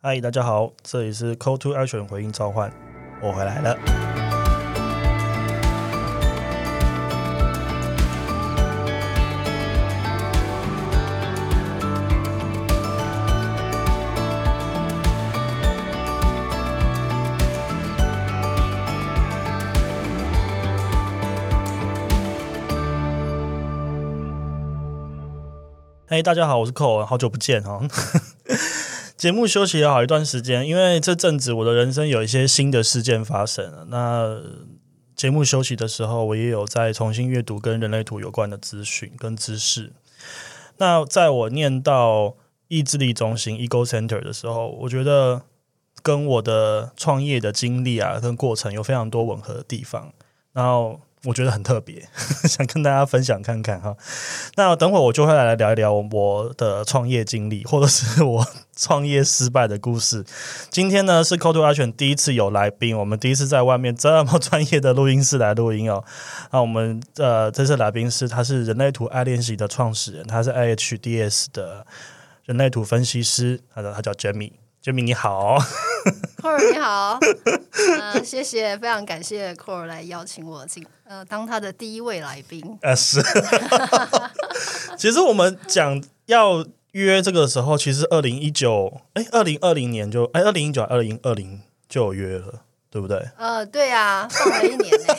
[0.00, 2.72] 嗨，大家好，这里是 Call to Action 回应召唤，
[3.20, 3.76] 我回来了。
[26.06, 27.80] 嘿大家好，我是 Cole，好久不见哈。
[29.18, 33.84] 节目休息了好一段时间，因为这阵子我的人生有一些新的事件发生了。
[33.88, 34.40] 那
[35.16, 39.92] 节目休息的时候，我也有在重新阅读跟人类图有关的资讯跟知识。
[40.76, 42.36] 那在我念到
[42.68, 45.42] 意志力中心 （Ego Center） 的时候，我觉得
[46.00, 50.12] 跟我的创业的经历啊跟过程有非常多吻合的地方。
[50.52, 52.08] 然后我觉得很特别，
[52.48, 53.96] 想跟大家分享看看哈。
[54.56, 58.46] 那等会我就会来聊一聊我的创业经历，或者是我
[58.76, 60.24] 创业失败的故事。
[60.70, 66.04] 今天呢是 Call to Action 第一次有来宾，我们第一次在外面这么专业的录音室来录音哦。
[66.52, 71.84] 那我们呃这次来宾是他是人类图爱练习的创始人，他是 IHDS 的
[72.44, 74.52] 人类图分析师，他的他叫 Jamie。
[74.82, 75.58] Jamie 你好，
[76.40, 77.18] 库尔你好，
[78.00, 82.78] 呃，谢谢，非常感谢库尔来邀请我进，呃，当他的第一位来宾。
[82.82, 83.20] 呃是，
[84.96, 93.20] 其实我们讲要约这个时候，其实二零一九，哎，二零二零年就，哎，二零一九、二零二零就有约了，对不对？
[93.36, 95.14] 呃，对啊，放了一年呢，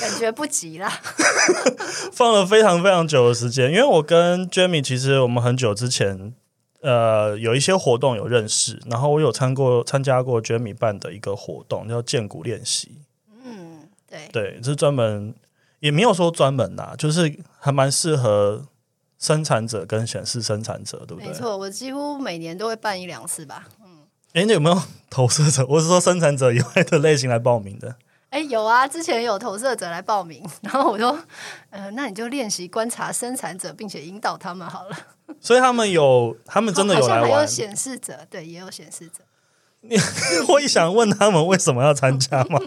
[0.00, 0.90] 感觉不急啦。
[2.12, 6.32] 放了非常非常久的时间，因为我跟 Jamie 其实我们很久之前。
[6.84, 12.98] 呃，有一些活动有认识，然后我有参过参加过 Jamie 办的一个活动，叫建骨练习。
[13.42, 15.34] 嗯，对，对，是专门
[15.80, 18.66] 也没有说专门啦，就是还蛮适合
[19.18, 21.28] 生产者跟显示生产者，对不对？
[21.28, 23.66] 没错，我几乎每年都会办一两次吧。
[23.82, 24.02] 嗯，
[24.34, 25.64] 哎，你有没有投射者？
[25.70, 27.96] 我是说生产者以外的类型来报名的。
[28.34, 31.16] 哎，有啊，之前有投射者来报名，然后我说，
[31.70, 34.98] 呃，那你就练习观察生产者，并且引导他们好了。
[35.40, 37.30] 所以他们有，他们真的有来玩。
[37.30, 39.20] 还有显示者，对，也有显示者。
[39.82, 39.96] 你
[40.48, 42.58] 会想问他们为什么要参加吗？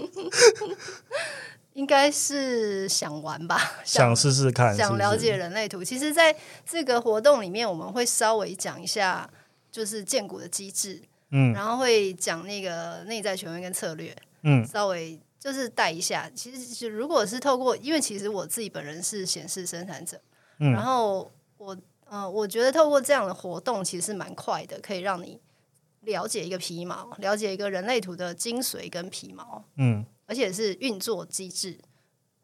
[1.76, 5.84] 应该是想玩吧，想试试看，想了解人类图。
[5.84, 6.34] 其实，在
[6.66, 9.30] 这个活动里面，我们会稍微讲一下，
[9.70, 15.20] 就是建股的机制，嗯，然后会讲那个内在权威跟策略，嗯，稍微。
[15.40, 20.20] 就是带一下，其实如果是透过，因为其实我自己本人是显示生产者，
[20.60, 25.40] 嗯、然后我呃，我觉得透过这样的活动其实是蛮快的，可以让你
[26.02, 31.78] 了解一个皮毛，了解一个人类图的精髓跟皮毛，嗯，而且是运作机制。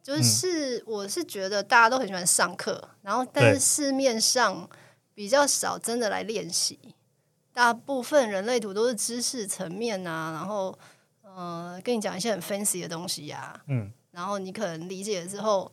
[0.04, 4.70] 就是我是觉得大家都很喜欢上课，然后但是市面上
[5.16, 6.80] 比较少真的来练习，
[7.52, 10.78] 大部分人类图都是知识层面啊，然后。
[11.36, 15.72] 呃，跟你讲一些很 fancy 的东西呀，嗯，然后你可能理解了之后，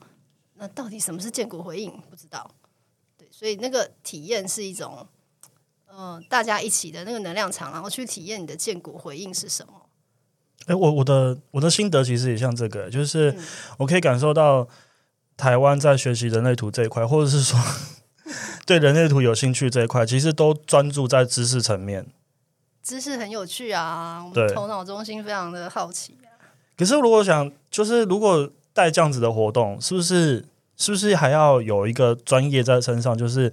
[0.54, 1.90] 那到底什么是建国回应？
[2.08, 2.50] 不知道，
[3.18, 5.06] 对，所以那个体验是一种，
[5.86, 9.86] 呃，大家一起的那个能量场，然后去体验你的建国回应是什么？
[10.66, 13.36] 哎，我我的我的心得其实也像这个，就是
[13.78, 14.66] 我可以感受到
[15.36, 17.58] 台湾在学习人类图这一块，或者是说
[18.64, 22.06] 对人类图有兴趣这一块，其实都专注在知识层面。
[22.90, 26.34] 知识很有趣啊，我们头脑中心非常的好奇啊。
[26.76, 30.44] 可是如果想，就是如果带这样子的活动，是不是
[30.76, 33.16] 是不是还要有一个专业在身上？
[33.16, 33.52] 就是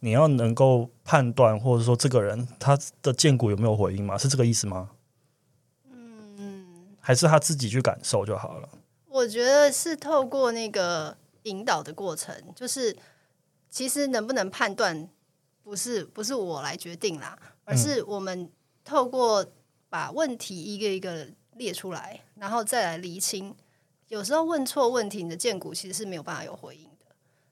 [0.00, 4.16] 你要能够判断，或者说这个人他的剑骨有没有回应吗？
[4.16, 4.88] 是这个意思吗？
[5.92, 6.64] 嗯，
[7.02, 8.68] 还是他自己去感受就好了。
[9.10, 12.96] 我觉得是透过那个引导的过程，就是
[13.68, 15.06] 其实能不能判断，
[15.62, 17.36] 不是不是我来决定啦，
[17.66, 18.48] 而是我们。
[18.84, 19.46] 透过
[19.88, 23.54] 把问题一个一个列出来，然后再来厘清。
[24.08, 27.06] 有时候问错问题，你的剑骨其实是没有办法有回应的。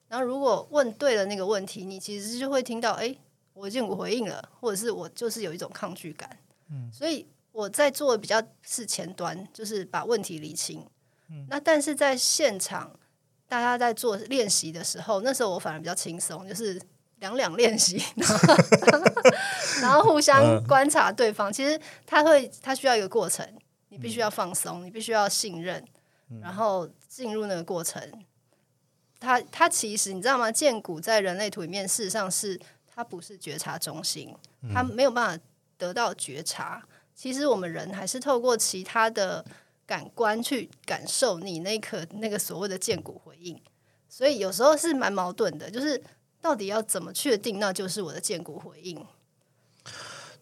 [0.08, 3.16] 然后如果问对了那个问题，你其实就会听到，哎，
[3.54, 6.38] 我剑骨回应了，或者是我就是有一种抗拒感。
[6.70, 10.84] 嗯，所以我在做的比较是前端，就是把问题理清。
[11.28, 12.98] 嗯，那但是在现场
[13.46, 16.80] 大家在做练习的时候，那时候我反而比较轻松，就是。
[17.20, 18.00] 两两练习，
[19.82, 21.52] 然后互相观察对方。
[21.52, 23.44] 其实他会，他需要一个过程，
[23.88, 25.84] 你必须要放松，你必须要信任，
[26.40, 28.00] 然后进入那个过程。
[29.18, 30.52] 他他其实你知道吗？
[30.52, 34.32] 剑骨在人类图里面，事实上是它不是觉察中心，
[34.72, 35.44] 它没有办法
[35.76, 36.80] 得到觉察。
[37.16, 39.44] 其实我们人还是透过其他的
[39.84, 43.60] 感官去感受你那颗那个所谓的剑骨回应。
[44.08, 46.00] 所以有时候是蛮矛盾的，就是。
[46.40, 48.98] 到底要怎么确定那就是我的建骨回应？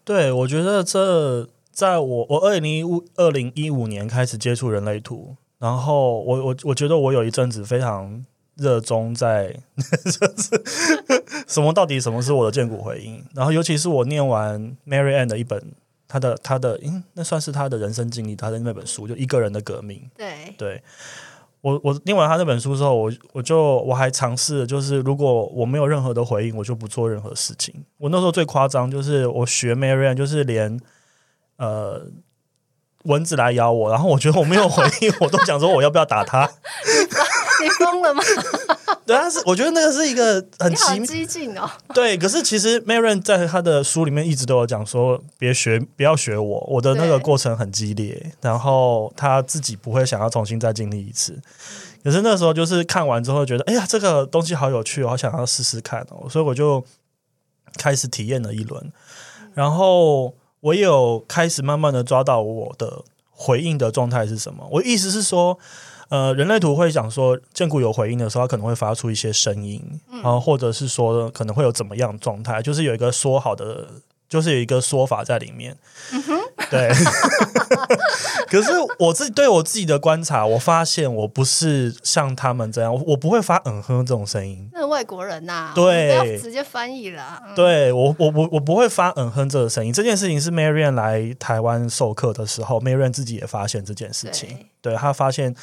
[0.05, 9.53] 对，我觉得这在我我二零一五二零一五年开始接触人类图，然后我我我觉得我有一阵子非常热衷在
[10.05, 10.63] 就是
[11.47, 15.73] 什么到底什么是我的建骨回应，然后尤其是我念完 Mary Ann 的一本
[16.09, 20.83] 他的他的嗯那算是他的人生经历，他的那本书就一个人的革命，对，对
[21.61, 27.85] 我我念完他那本书之后，我我就我还尝试，就是如果我没有任何的回应，我就不做任何事情。
[27.99, 30.79] 我那时候最夸张就是我学 Marian，就是连
[31.57, 32.07] 呃
[33.05, 36.49] 蚊子来咬我，然后我觉得我没有回应，我都想说我要不要打他。
[37.63, 38.23] 你疯了吗？
[39.07, 40.75] 对，但是我觉得那个是一个很
[41.07, 41.71] 激进哦！
[41.95, 51.41] 对，可是其实 Marian 在他的书里面一直都有讲说，别学，不要学我，我的那个过程很激烈，然后他自己不会想要重新再经历一次。
[52.03, 56.85] 可是那时候就是看完之后觉得，哎呀，这个东西好有趣我，好想要试试看哦，所以我就
[57.77, 58.93] 开始体验了一轮，
[59.55, 64.67] 然后我也有开始慢慢的抓到我的回应的状态是什么。
[64.71, 65.59] 我意思是说，
[66.09, 73.87] 呃，人类图会讲说，剑骨有回应的时候，它可能会发出一些声音，然后或者是说可能会有怎么样的状态，就是有一个说好的，
[74.29, 75.77] 就是有一个说法在里面。
[76.71, 76.91] 对，
[78.51, 84.69] 可是我自己对我自己的观察，我发现我不是像他们这样，我我不会发嗯哼这种声音。
[84.73, 87.41] 那是外国人呐、对不要直接翻译啦。
[87.47, 89.93] 嗯对我，我我我不会发嗯哼这个声音。
[89.93, 94.67] 这件事情是 Marian 来台湾授课的时候，Marian 自己也发现这件事情。
[94.81, 95.55] 对他发现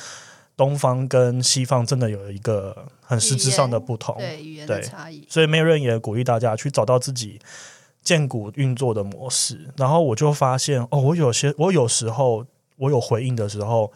[0.55, 4.15] 东方跟西方真的有一个很实质上的不同。
[4.17, 7.39] 对语言的差异，所以 Marian 也鼓励大家去找到自己
[8.01, 9.71] 建股运作的模式。
[9.77, 12.45] 然后我就发现，哦，我有些我有时候
[12.77, 13.91] 我有回应的时候，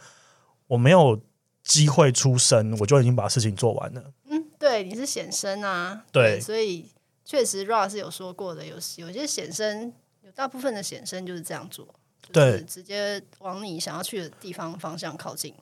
[0.66, 1.20] 我没有
[1.62, 4.02] 机会出声，我就已经把事情做完了。
[4.28, 6.86] 嗯，对，你是显生啊，对所以
[7.24, 11.86] 确实 Ross 有说过的，有有些显生，有大部分的显生就是这样做，
[12.22, 15.54] 就是对直接往你想要去的地方方向靠近。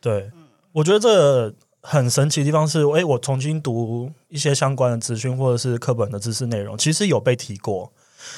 [0.00, 0.28] 对，
[0.72, 7.92] 我觉得这很神奇的地方是，诶，我重新读一些相关的资讯或者是课本的知识内容，其实有被提过，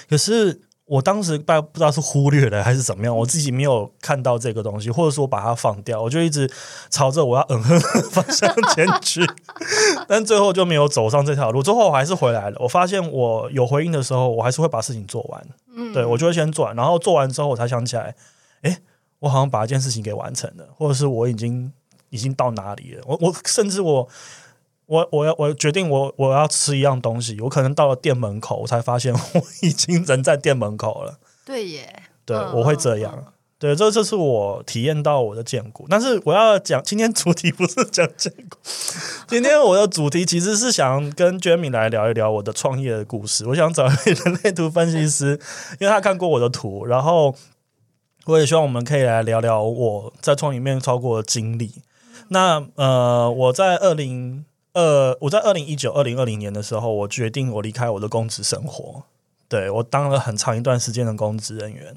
[0.08, 6.50] 可是我当时不不知道是忽略了还是怎么样，我自己没有看到这个东西，或者说把它放掉，我就一直
[6.90, 9.24] 朝着我要嗯哼的方向 前去，
[10.08, 11.62] 但最后就没有走上这条路。
[11.62, 15.46] 最后我还是回来了，我发现我有回应的时候，我还是会把事情做完。
[15.74, 18.14] 嗯，对我就会先做完，然后做完之后我才想起来，
[18.62, 18.78] 诶，
[19.20, 21.72] 我好像把一件事情给完成了，或者是我已经
[22.14, 23.02] 已经到哪里了。
[23.06, 24.08] 我我甚至我
[24.86, 31.18] 我我要我决定我我要吃一样东西，我可能到了店门口，我才发现我 已经人在店门口了。
[31.44, 33.24] 对耶，对，嗯我会这嗯样。
[33.56, 38.58] 对，这这是我体验到我的剑骨，但是我要讲今天主题不是讲剑骨，
[39.26, 43.46] 今天我的主题其实是想跟 Jamie 来聊一聊我的创业的故事。
[43.46, 45.40] 我想找一位人类图分析师，
[45.80, 47.34] 因为他看过我的图，然后
[48.26, 51.72] 我也希望我们可以来聊聊我在创业里面超过的经历。
[52.28, 59.02] 那呃，我在二零二，我在二零一九、二零二零年的时候，我决定我离开我的公职生活，
[59.48, 61.96] 对我当了很长一段时间的公职人员。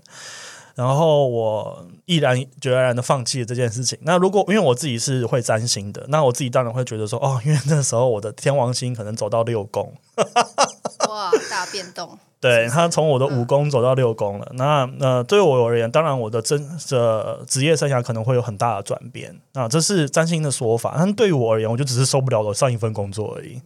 [0.75, 3.97] 然后我毅然决然的放弃了这件事情。
[4.03, 9.91] 那如果因为我自己是会占星的，那我自己当然会觉得说，哦，因为那时候我的天王星可能走到六宫，
[11.09, 14.47] 哇，大变动，对他从我的五宫走到六宫了。
[14.53, 19.35] 那呃，对我而言，当然我的真的职业生涯可能会有很大的转变。
[19.53, 23.61] 那这是占星的说法，但对于我而言，我就只是受不了我上一份工作而已。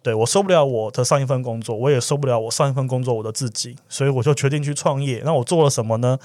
[0.00, 5.22] 对我受不了我的上一份工作，我也受不了我上一份工作我的自己，所以我就决定去创业。
[5.24, 6.18] 那我做了什么呢？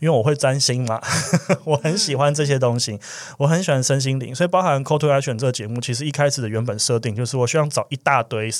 [0.00, 1.00] 因为我会占星嘛，
[1.64, 3.00] 我很喜欢这些东西，
[3.38, 8.50] 我很喜欢身心灵，所以包含 Call to Action 这个节目，其实一开始的原本设定就是我希望找一大堆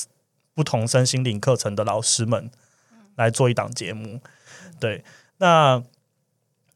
[0.55, 2.51] 不同身心灵课程的老师们
[3.17, 4.21] 来做一档节目。
[4.81, 5.05] 对，
[5.39, 5.83] 那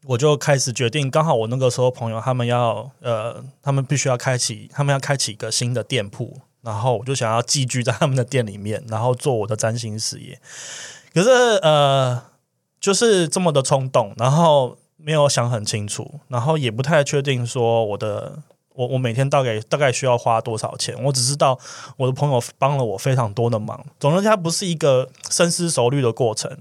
[0.05, 10.39] 我就开始决定，刚好我那个时候朋友他们要呃，他们必须要开启，他们要开启一个新的店铺，然后我就想要寄居在他们的店里面，然后做我的占星事业。
[11.13, 11.29] 可是
[11.61, 12.23] 呃，
[12.79, 18.43] 就是这么的冲动，然后没有想很清楚，然后也不太确定说我的。
[18.77, 20.95] 我我每天大概大概需要花多少钱？
[21.03, 21.57] 我只知道
[21.97, 23.83] 我的朋友帮了我非常多的忙。
[23.99, 26.55] 总之，它不是一个深思熟虑的过程，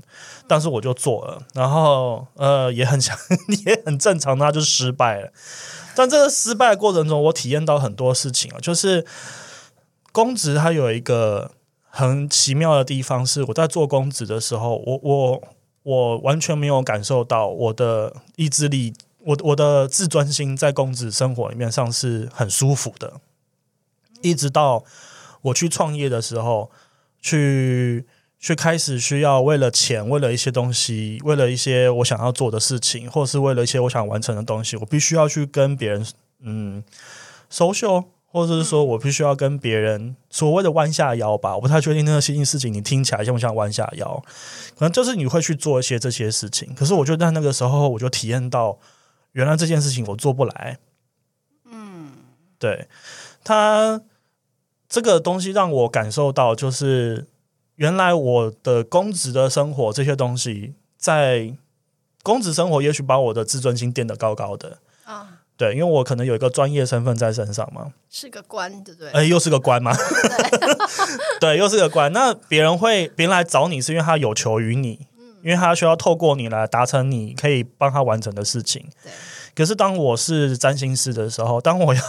[0.48, 3.14] 但是我就做了，然后呃也很想
[3.66, 5.30] 也很正常，那就失败了。
[5.94, 9.04] 但这个失败的过程中，我体验到很多事情啊，就是
[10.10, 11.50] 公职它有一个
[11.90, 15.42] 很奇妙的地方，是我在做公职的时候，我我
[15.82, 18.94] 我完全没有感受到我的意志力。
[19.26, 23.14] 我我的自尊心在公子生活里面上是很舒服的，
[24.22, 24.84] 一直到
[25.42, 26.70] 我去创业的时候，
[27.20, 28.06] 去
[28.38, 36.06] 去开始需要为了钱，为了一些东西，为了一些我想要做的事情，或是为了一些我想完成的东西，我必须要去跟别人
[36.42, 36.84] 嗯
[37.50, 41.56] social，或者是说我必须要跟别人所谓的弯下腰吧。
[41.56, 44.22] 我不太确定那个新事情你听起来像不像弯下腰，
[44.78, 46.72] 可能就是你会去做一些这些事情。
[46.76, 48.78] 可是我觉得在那个时候，我就体验到
[49.36, 50.78] 原来这件事情我做不来。
[51.70, 52.10] 嗯，
[52.58, 52.88] 对
[53.44, 54.00] 他
[54.88, 57.26] 这个东西让我感受到就是。
[57.76, 61.54] 原来我的公职的生活这些东西，在
[62.22, 69.10] 公职生活也许把我的自尊心垫得高高的啊，对，因为我可能有一个专业身份在身上嘛，是个官，对不对？
[69.10, 69.94] 哎，又是个官嘛，
[71.38, 72.10] 对，又是个官。
[72.14, 75.06] 那别人会别人来找你，是因为他有求于你，
[75.46, 78.86] 因为他需要透过你来达成你可以帮他完成的事情。
[79.02, 79.12] 对。
[79.54, 82.02] 可是当我是占星师的时候， 当我要。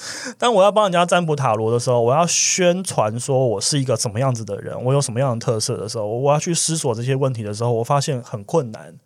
[0.38, 8.98] 当我要帮人家占卜塔罗的时候，我要宣传说我是一个什么样子的人，我有什么样的特色的时候，我要去思索这些问题的时候，我发现很困难。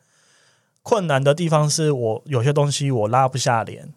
[0.85, 3.93] 困难的地方是我有些东西我拉不下脸，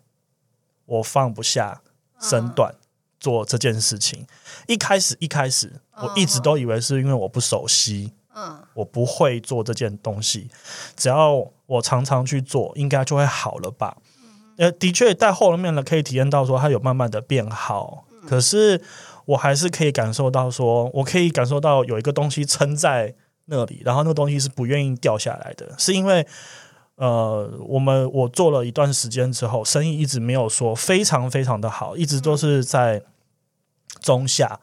[0.88, 1.82] 我放不下
[2.20, 2.74] 身段
[3.20, 4.26] 做这件事情。
[4.66, 10.52] 一开始一开始，我一直都以为是因为我不熟悉，嗯，我不会做这件东西，
[10.96, 13.98] 只要我常常去做，应该就会好了吧。
[14.58, 18.80] 呃，的确，在后面呢，可以体验到说它有慢慢的变好，可是
[19.26, 23.16] 我还是可以感受到说，我可以感受到有一个东西撑在
[23.46, 26.28] 那里，然后那个东西是不愿意掉下来的，是因为
[26.98, 33.02] 呃，我们我做了一段时间之后，生意一直没有说非常非常的好，一直都是在
[34.00, 34.60] 中下。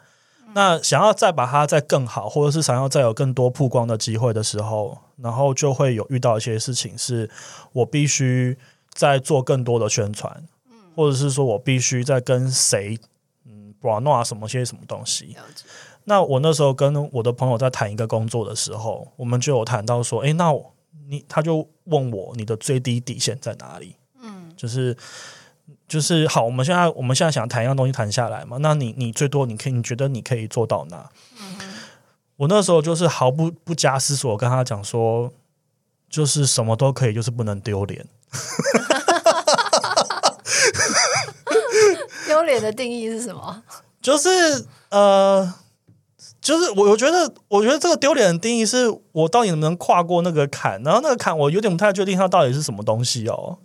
[0.55, 7.29] 那想要再把它再更好，或者是想要再有更多曝光的机会的时候，然后就会有遇到一些事情，是
[7.73, 8.57] 我必须。
[8.95, 12.97] 在做更多的宣传，嗯或者是说我必须在跟谁，
[13.45, 15.37] 嗯，布诺什么些什么东西。
[16.05, 20.55] 那我那时候跟我的朋友在谈一个工作的时候，我们就有谈到说，哎，那
[21.09, 23.97] 你他就问我你的最低底线在哪里？
[24.23, 24.97] 嗯，就是
[25.95, 28.57] 就是好，我们现在我们现在想谈一样东西谈下来嘛？
[28.61, 31.09] 那你你最多你可以你觉得你可以做到哪？
[32.35, 35.33] 我那时候就是毫不不加思索跟他讲说，
[36.11, 38.05] 就是什么都可以，就是不能丢脸。
[42.27, 43.63] 丢脸的定义是什么？
[44.03, 45.55] 就是呃，
[46.41, 53.59] 就是我我觉得，我觉得这个丢脸的定义是我到底能不能跨过那个坎，然后那个坎我有点不太确定它到底是什么东西哦。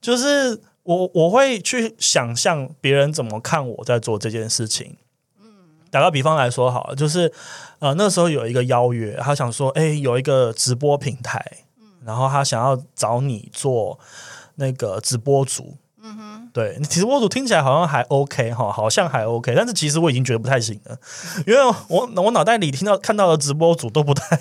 [0.00, 0.60] 就是
[0.96, 4.96] 我我会去想象别人怎么看我在做这件事情。
[5.40, 5.46] 嗯，
[5.90, 7.32] 打个比方来说好了，就是
[7.78, 11.44] 呃那时候有一个邀约，他想说，哎，有一个直播平台。
[12.04, 13.98] 然后他想要找你做
[14.54, 20.96] 那个直播主，嗯哼，对，直播主听起来好像还 OK 哈，好像还 OK，但是其实我已经觉得不太行了，
[21.46, 24.38] 因为我我脑袋里听到看到的直播主都不太，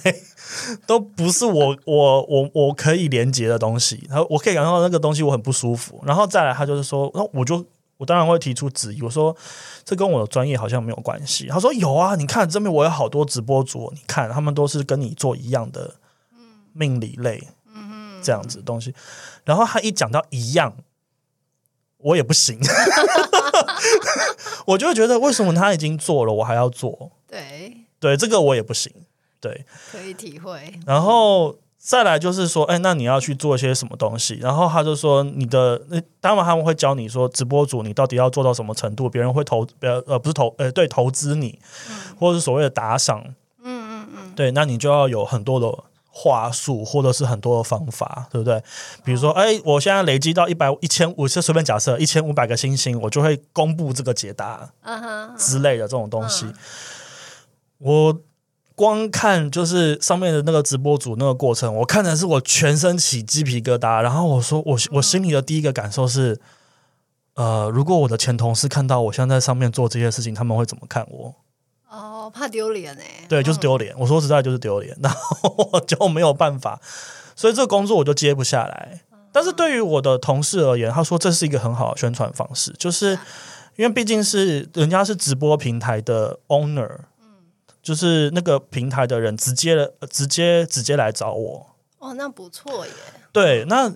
[0.85, 7.65] 都不是我 我我我可以连接的东西，然后我可以感受到那个东西我很不舒服，然后再来他就是说，那我就
[7.97, 9.35] 我当然会提出质疑，我说
[9.83, 15.95] 这跟我的专业好像没有关系，他说有啊，你看这边我有好多直播主，你看他们都是跟你做一样的
[16.73, 17.47] 命理类。
[17.75, 18.93] 嗯这样子东西，
[19.45, 20.73] 然后他一讲到一样，
[21.99, 22.59] 我也不行，
[24.67, 27.11] 我就会觉得为什么他已经做了，我还要做？
[27.27, 28.91] 对对，这个我也不行。
[29.39, 30.73] 对，可以体会。
[30.85, 34.39] 然后再来就是说，哎，那你要去做一些什么东西？
[34.41, 39.07] 然后他就说，你的那当然他们会教你说，直播主你到底要做到什么程度？
[39.09, 41.59] 别人会投，呃呃，不是投，呃，对，投资你，
[42.19, 43.23] 或者是所谓的打赏。
[43.63, 45.67] 嗯嗯嗯，对，那你就要有很多的。
[46.19, 48.59] 话术或者是很多的方法，对不对？
[49.03, 54.67] 比如说，哎，我现在累积到一百一千我，就随便假设一千五百个星星，我就会公布这个解答，
[55.37, 56.47] 之类的这种东西。
[57.77, 58.19] 我
[58.73, 64.01] 光看就是上面的那个直播组那个过程，我看的是我全身起鸡皮疙瘩。
[64.01, 66.39] 然后我说，我我心里的第一个感受是，
[67.35, 71.35] 呃，如果我的前同事看到我现在在上面做这些事情，他们会怎么看我？
[72.27, 73.95] 哦，怕丢脸哎，对，就是丢脸。
[73.97, 76.79] 我说实在就是丢脸， 然后我就没有办法，
[77.37, 79.01] 所以这个工作我就接不下来。
[79.31, 83.17] 但是对于我的同事而言，他说这是一个很好的宣传方式，就是
[83.77, 87.27] 因为毕竟是人家是直播平台的 owner，嗯，
[87.81, 91.67] 就是那个平台的人直接直接直接来找我。
[91.99, 92.91] 哦，那不错耶。
[93.31, 93.93] 对，那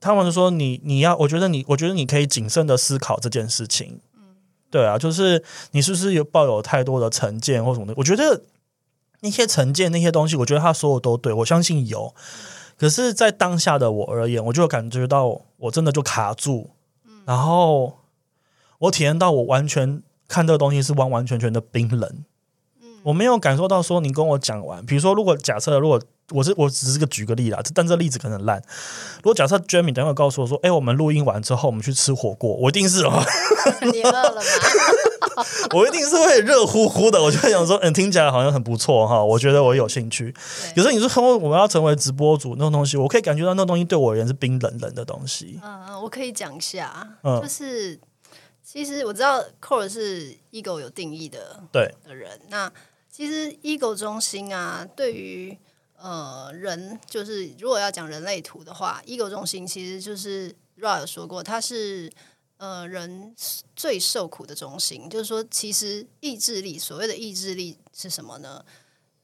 [0.00, 4.00] 他们就说你你要，我觉得你我觉得你可以谨慎的思考这件事情。
[4.70, 7.94] 对啊，就是你是不是有抱有太多的成见或什么的？
[7.96, 8.42] 我觉得
[9.20, 12.14] 那些成见那些东西，我觉得他说的都对，我相信有。
[12.78, 16.70] 可是，在当下的我而言，我就感觉到我真的就卡住，
[17.26, 17.98] 然后
[18.78, 22.24] 我体验到我完全看这个东西是完完全全的冰冷。
[23.02, 26.00] 我没有感受到说你跟我讲完，比如说，如果假设如果
[26.32, 28.62] 我是我只是个举个例啦，但这例子可能很烂。
[29.16, 33.22] 如果假设 Jamie 等会告诉我说，哎、我们录音完之后我们去吃火锅，我一定是哦，
[33.92, 34.40] 你饿了吗？
[35.74, 40.34] 我一定是会热乎乎的，我就会想说，嗯，听起来好像很不错哈，我觉得我有兴趣。
[40.76, 45.58] 有时候你说我们要成为直播主那种东西，我可以感觉到那种东西对我而言是冰冷冷的东西。
[45.64, 47.98] 嗯，我可以讲一下，嗯就是
[48.62, 52.70] 其实我知道 Core 是 ego 有定义的对，的人，那
[53.20, 55.54] 其实 ego 中心啊，对于
[55.98, 62.10] 呃人，就是如果要讲人类图的话，ego 中心其实就是 Ra 有说过，它是
[62.56, 63.34] 呃人
[63.76, 68.64] 最受苦的中心，就是说，其实意志力，所谓的意志力是什么呢？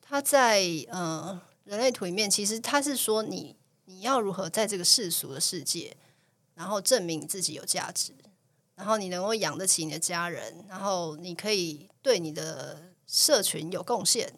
[0.02, 0.60] 它在
[0.90, 5.96] 呃人类图里面，其实它是说你你要如何在这个世俗的世界，
[6.54, 8.12] 然后证明你自己有价值，
[8.74, 14.34] 然后你能够养得起你的家人，然后你可以对你的社群有贡献，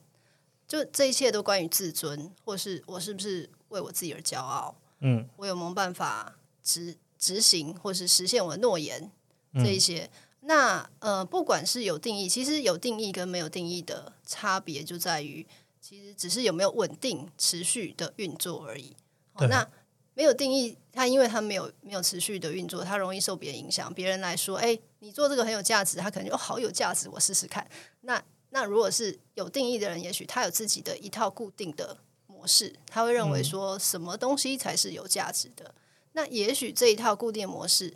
[0.66, 9.10] 就这一切都关于自尊，或是我是不是为我自己而骄傲，嗯，我有没有办法执执行或是实现我的诺言
[9.54, 10.10] 这一些。
[10.42, 15.46] 那呃，不管是有定义，其实有定义跟没有定义的差别就在于，
[15.80, 18.96] 其实只是有没有稳定持续的运作而已。
[19.32, 19.68] 好那
[20.14, 23.92] 没有定义，它因为它没有没有持续的运作，它容易受别人影响。
[23.92, 27.68] 别人来说，哎，你做这个很有价值，他可能就哦好有价值，我试试看。
[28.00, 35.74] 那那如果是有定义的人，也许他有自己的一套固定的模式，他会认为说什么东西才是有价值的。
[36.12, 37.94] 那也许这一套固定模式，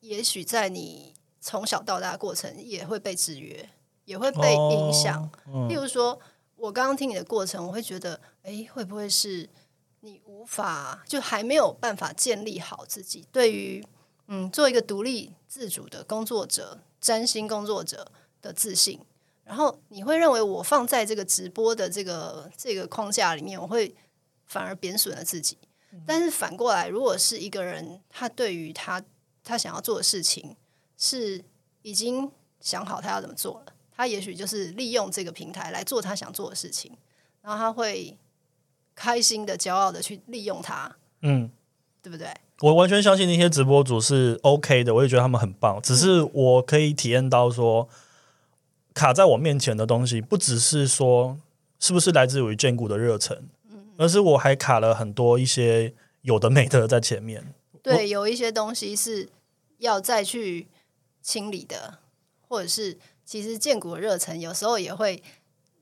[0.00, 3.68] 也许在你从小到大的过程也会被制约，
[4.06, 5.30] 也会被影响。
[5.44, 6.18] 哦譬如说，
[6.56, 9.48] 我刚刚听你的过程，我会觉得，哎，会不会是
[10.00, 13.84] 你无法就还没有办法建立好自己对于
[14.26, 18.98] 嗯做一个独立自主的工作者、占星工作者的自信？
[19.50, 23.92] 然后你会认为我放在这个直播的这个这个框架里面，我会
[24.46, 25.58] 反而贬损了自己。
[26.06, 29.02] 但是反过来，如果是一个人，他对于他
[29.42, 30.54] 他想要做的事情
[30.96, 31.44] 是
[31.82, 36.96] 已经想好他要怎么做了，他也许就是利用这个平台来做他想做的事情，
[37.42, 38.16] 然后他会
[38.94, 41.50] 开心的、骄傲的去利用它，嗯，
[42.00, 42.32] 对不对？
[42.60, 45.82] 我完全相信那些直播主是 OK 的，我也觉得他们很棒。
[45.82, 47.88] 只是我可以体验到说，
[48.94, 51.38] 卡在我面前的东西，不只是说
[51.78, 53.48] 是不是来自于建股的热忱，
[53.96, 57.54] 而是我还卡了很多一些有的没的在前面。
[57.82, 59.28] 对，有一些东西是
[59.78, 60.68] 要再去
[61.22, 61.98] 清理的，
[62.46, 65.22] 或者是其实建股的热忱有时候也会，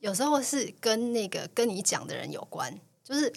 [0.01, 3.33] 有时候是跟那个跟你讲的人有关，就是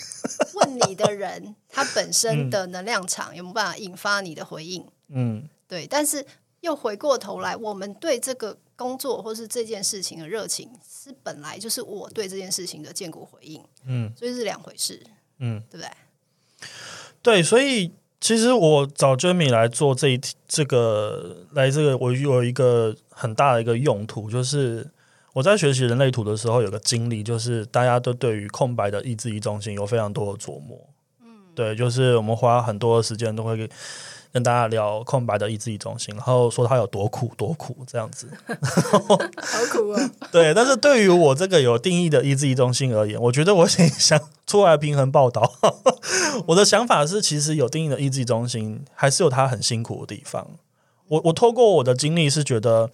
[0.53, 4.85] 问你的人 他本身的能量场有没有办法引发你的回应。
[5.07, 6.23] 嗯，对，但是
[6.59, 14.99] 又回过头来，我们对这个工作或是这件事情的热情，是本来就是我对这件事情的建股回应，嗯，所以是两回事，
[15.37, 16.67] 嗯，对不对？
[17.21, 24.89] 对，所以其实我找 Jamie 来做这一题，这个来这个，我有一个很大的一个用途，就是
[25.33, 30.79] 我在学习人类图的时候，有个经历，就是大家都对于空白的意志力中心有非常多的琢磨。
[31.23, 33.69] 嗯，对，就是我们花很多的时间都会
[34.33, 38.29] 跟大家聊空白的意志力中心，然后说它有多苦多苦这样子。
[38.47, 39.15] 好
[39.71, 40.11] 苦啊！
[40.31, 45.51] 对，但是对于我这个有定义的意志力中心而言，我觉得我想想出来平衡报道。
[46.47, 50.47] 我的想法是，其实有定义的意志力中心还是有它很辛苦的地方。
[51.09, 52.89] 我我透过我的经历是觉得，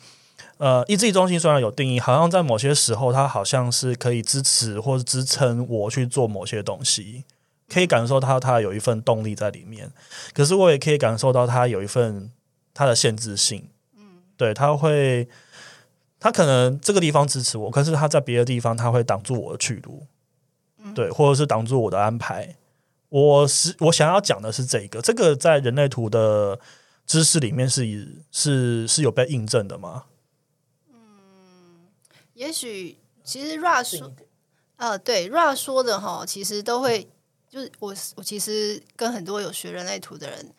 [0.58, 7.26] 呃，意志力中心虽然有定义，好像在某些时候它好像是可以支持或者支撑我去做某些东西，
[7.70, 9.92] 可以感受到他有一份动力在里面。
[10.34, 12.32] 可是我也可以感受到他有一份
[12.74, 13.70] 他的限制性。
[13.96, 15.28] 嗯，对，他会。
[16.20, 20.08] 他可能这个地方支持我，可是他在别的地方他会挡住我的去路，
[20.96, 22.56] 对，或者是挡住我的安排。
[23.10, 26.60] 我是我想要讲的是这个，这个在人类图的
[27.06, 30.06] 知识里面是以是是有被印证的吗？
[30.92, 31.88] 嗯
[32.34, 34.12] 也许其实 Ra 说，
[34.78, 37.08] 呃，对 Ra 说的哈，其实都会
[37.50, 40.54] 就是我我其实跟很多有学人类图的人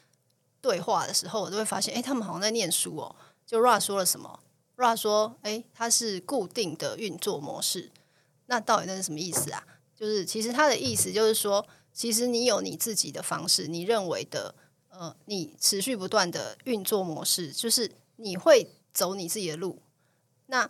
[0.61, 3.15] 对话的时候，我都会发现，哎，他们好像在念书哦。
[3.47, 4.41] 就 Ra 说了什么
[4.77, 7.91] ？Ra 说，哎，它是固定的运作模式。
[8.47, 9.63] 那到底那是什么意思啊？
[9.95, 14.55] 就是其实他的意思就是说，其实你有你自己的方式，你认为的，
[14.91, 19.83] 呃，你持续不断的运作模式，就是你会走你自己的路。
[20.47, 20.69] 那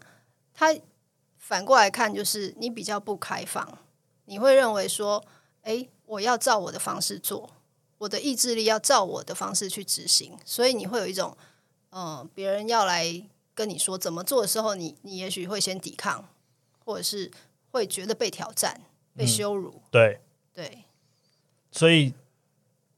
[0.55, 0.75] 他
[1.37, 3.79] 反过来看，就是你比较不开放，
[4.25, 5.25] 你会认为说，
[5.69, 7.51] 诶，我要照我的方式做，
[7.99, 11.37] 我的意志力要照我的方式去执行，所以你会有一种，
[11.91, 13.23] 嗯，别人要来
[13.55, 16.27] 跟你说怎么做的时候，你你也许会先抵抗，
[16.87, 17.31] 或者是
[17.71, 18.81] 会觉得被挑战、
[19.15, 19.83] 被羞辱。
[19.91, 20.21] 对，
[20.55, 20.85] 对，
[21.71, 22.15] 所以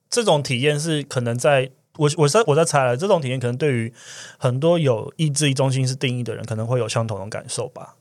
[0.08, 3.92] 这种体验是可能在我我在我在猜了，这种体验可能对于
[4.38, 7.96] 很多有意志力中心是定义的人，可能会有相同的感受吧。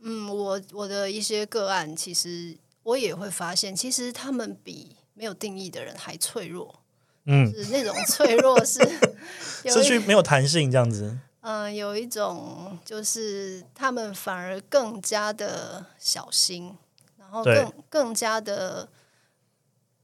[0.00, 6.82] 嗯，我我的一些个案，其实我也会发现，其实他们比没有定义的人还脆弱。
[7.24, 8.80] 嗯，是那种脆弱是
[9.66, 11.18] 失去没有弹性这样子。
[11.40, 16.76] 嗯、有一种就是他们反而更加的小心，
[17.18, 18.88] 然后更更加的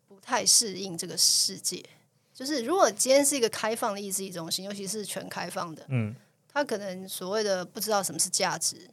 [0.08, 1.84] 不太适应这个世界。
[2.34, 6.12] 就是如果今天是一个开放的意志力中心，尤其是全开放的，嗯，
[6.52, 8.90] 他可能所谓的不知道什么是价值，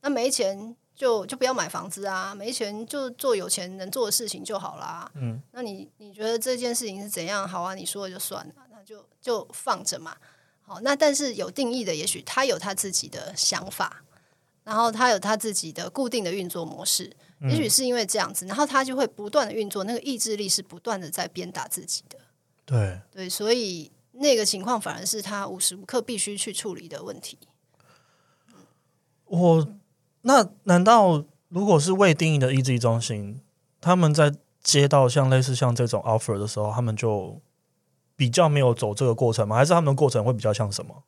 [0.00, 5.08] 那没钱就就不要买房子啊，没钱就做有钱能做的事情就好啦。
[5.14, 7.46] 嗯，那你你觉得这件事情是怎样？
[7.46, 10.16] 好啊，你说了就算了，那就就放着嘛。
[10.62, 14.02] 好，那但是有定义的，也许他有他自己的想法，
[14.64, 22.18] 然后他有他自己的固定的运作模式，也许是因为这样子，然后他就会不断的运作，那个意志力是不断的在鞭打自己的。
[22.64, 23.00] 对。
[23.12, 27.38] 对，所以那个情况反而是他无时无刻必须去处理的问题。
[29.26, 29.68] 我
[30.28, 33.40] 那难道如果是未定义的意志力中心，
[33.80, 37.40] 他们在接到像类似像这种 offer 的时候，他们就
[38.16, 39.54] 比较没有走这个过程吗？
[39.54, 41.04] 还是他们的过程会比较像什么？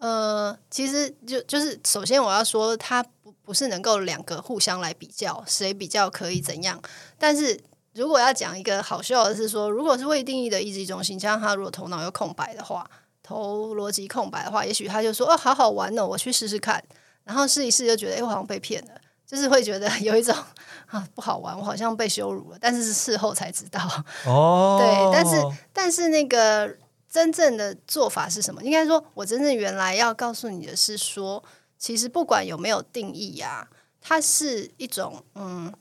[0.00, 6.82] 呃，其实就就是首先我要说，它不不是能够两个互相来比较，谁比较可以怎样。
[7.16, 7.60] 但是
[7.94, 12.90] 如果要讲一个好笑的是说，如果是未定义的意志中心，加上他如果头脑又空白的话，
[13.22, 16.82] 头逻辑空白的话，也许他就说哦，好好玩哦，我去试试看。
[17.24, 20.34] 然后试一试就觉得，哎，我好像被骗了，就是会觉得有一种
[20.86, 23.80] 啊不好玩，我好像被羞辱了，但是是事后才知道。
[24.26, 26.76] 哦， 对但是但是那个
[27.10, 28.62] 真正的做法是什么？
[28.62, 31.42] 应该说，我真正原来要告诉你的是说，
[31.78, 33.68] 其实不管有没有定义呀、
[34.00, 35.72] 它是一种嗯，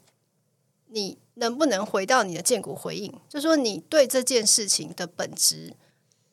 [0.88, 3.14] 你能不能回到你的建骨回应？
[3.28, 5.76] 就说你对这件事情的本质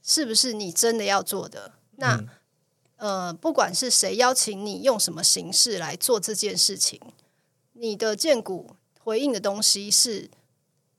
[0.02, 1.72] 是不是你真的要做的？
[1.96, 2.28] 那、嗯
[3.00, 7.00] 呃，不管是谁邀请你用什么形式来做这件事情，
[7.72, 10.30] 你的荐股回应的东西是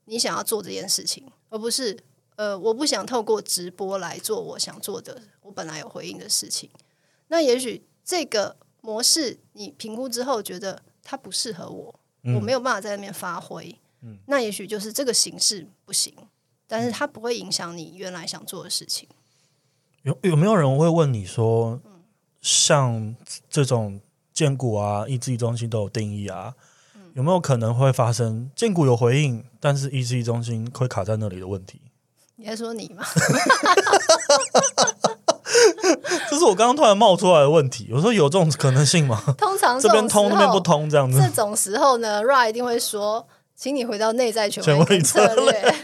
[0.06, 1.96] 你想要做这件事情，而不是
[2.38, 6.68] 呃，我不想透过直播来做我想做的，我本来有回应的事情。
[7.28, 12.00] 那也许这个模式你评估之后觉得它不适合我，
[12.36, 16.12] 我没有办法在那边发挥，嗯那也许就是这个形式不行，
[16.66, 19.08] 但是它不会影响你原来想做的事情。
[20.02, 21.80] 有有没有人会问你说，
[22.41, 23.15] 像
[23.49, 24.01] 这种
[24.34, 26.54] 建股啊、意志力中心都有定义啊，
[27.13, 31.80] 有没有可能会发生建股有回应，但是意志力中心会卡在那里的问题？
[32.38, 33.06] 你在说你吗？
[36.30, 37.89] 这是我刚刚突然冒出来的问题。
[37.91, 39.21] 我说有这种可能性吗？
[39.38, 40.82] 通常这边通那边不通。
[40.82, 45.75] 通，这样子这种时候呢，Ra 一定会说：“请你回到内在权权威策策略略。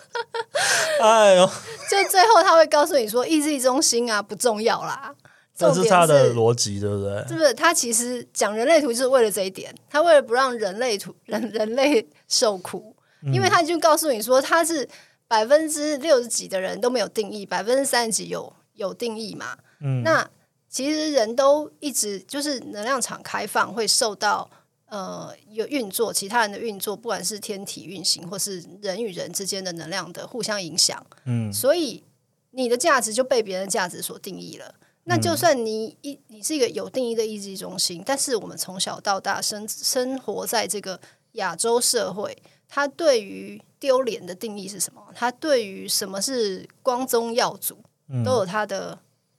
[1.02, 1.46] 哎呦，”
[1.90, 5.14] 就最后他会告诉你说：“意志力中心啊，不重要啦。”
[5.60, 7.18] 这是他的逻辑，对不对？
[7.28, 7.52] 是不是？
[7.52, 12.94] 他其实讲人类图就是为了这一点，他为了不让人类图人人类受苦，
[13.32, 14.88] 因为他已经告诉你说他是
[15.28, 19.56] 百分之六十几的人都没有定义，百分之三十几有有定义嘛。
[19.80, 20.28] 嗯那
[20.68, 24.48] 其实人都一直就是能量场开放，会受到
[24.86, 32.04] 呃有运作，其他人的运作，不管是天体运行或是人与人之间的能量的互相影响，嗯所以
[32.52, 34.74] 你的价值就被别人的价值所定义了。
[35.04, 41.00] 那就算你一你是一个有定义的意志中心，但是我们从小到大生生活在这个
[41.32, 42.36] 亚洲社会，
[42.68, 45.02] 它对于丢脸的定义是什么？
[45.14, 47.82] 它对于什么是光宗耀祖，
[48.24, 48.98] 都有它的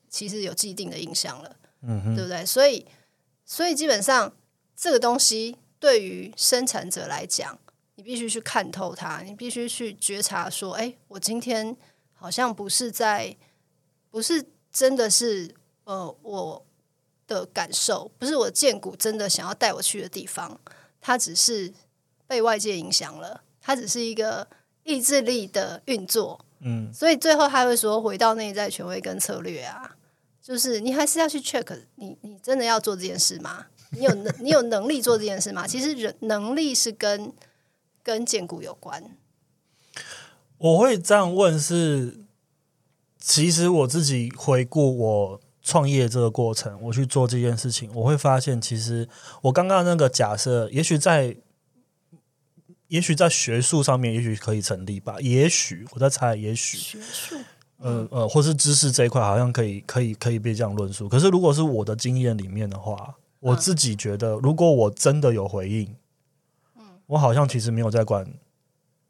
[0.10, 2.46] 其实有既定的印象了，嗯，对不对？
[2.46, 2.86] 所以，
[3.46, 4.34] 所以基本上
[4.76, 7.58] 这个东西对于生产者来讲，
[7.96, 11.78] 你必须去看透它，你必须去觉察说，哎，我今天
[12.14, 13.38] 好像不是在，
[14.10, 15.54] 不是真的是
[15.84, 16.66] 呃我
[17.28, 20.60] 的感受，不是我建股真的想要带我去的地方，
[21.00, 21.74] 它只是
[22.28, 24.48] 被外界影响了，它只是一个
[24.84, 29.96] 意志力的运作，嗯所以最后他会说，回到内在权威跟策略啊，
[30.42, 33.68] 就是你还是要去 check 你，你真的要做这件事吗？
[33.92, 35.68] 你有能， 你有能力做这件事吗？
[35.68, 37.34] 其实人能力是跟
[38.02, 39.18] 跟建股有关。
[40.58, 42.21] 我会这样问是，
[43.22, 49.08] 其实我自己回顾我创业这个过程，我去做这件事情，我会发现，其实
[49.44, 51.38] 我刚刚那个假设，也许在，
[52.88, 57.38] 也许在学术上面，也许可以成立吧，也许我在猜，也许，学术。
[57.78, 61.10] 呃呃，或是知识这一块，好像可以可以可以被这样论述。
[61.10, 65.96] 可是如果是我的经验里面的话，我自己觉得，如果我真的有回应，
[66.78, 66.84] 嗯。
[67.08, 68.26] 我好像其实没有在管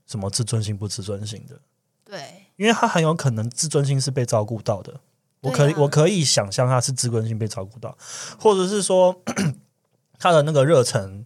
[0.08, 1.60] 什么自尊心不自尊心的，
[2.06, 5.00] 对，因为他很有可能自尊心是被照顾到的。
[5.40, 7.98] 我可以，啊我可以想象他是自尊心被照顾到，
[8.40, 9.20] 或者是说
[10.20, 11.26] 他的那个热忱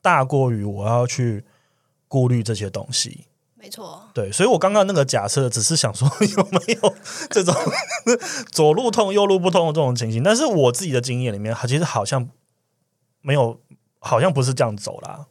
[0.00, 1.44] 大过于我要去
[2.08, 3.26] 顾虑这些东西。
[3.54, 6.94] 没错，对，所以我刚刚那个假设只是想说 有没有
[7.28, 7.54] 这种
[8.50, 12.30] 左路痛右路不通的这种情形，但是我自己的经验里面，其实好像
[13.20, 13.60] 没有，
[13.98, 15.26] 好像不是这样走啦。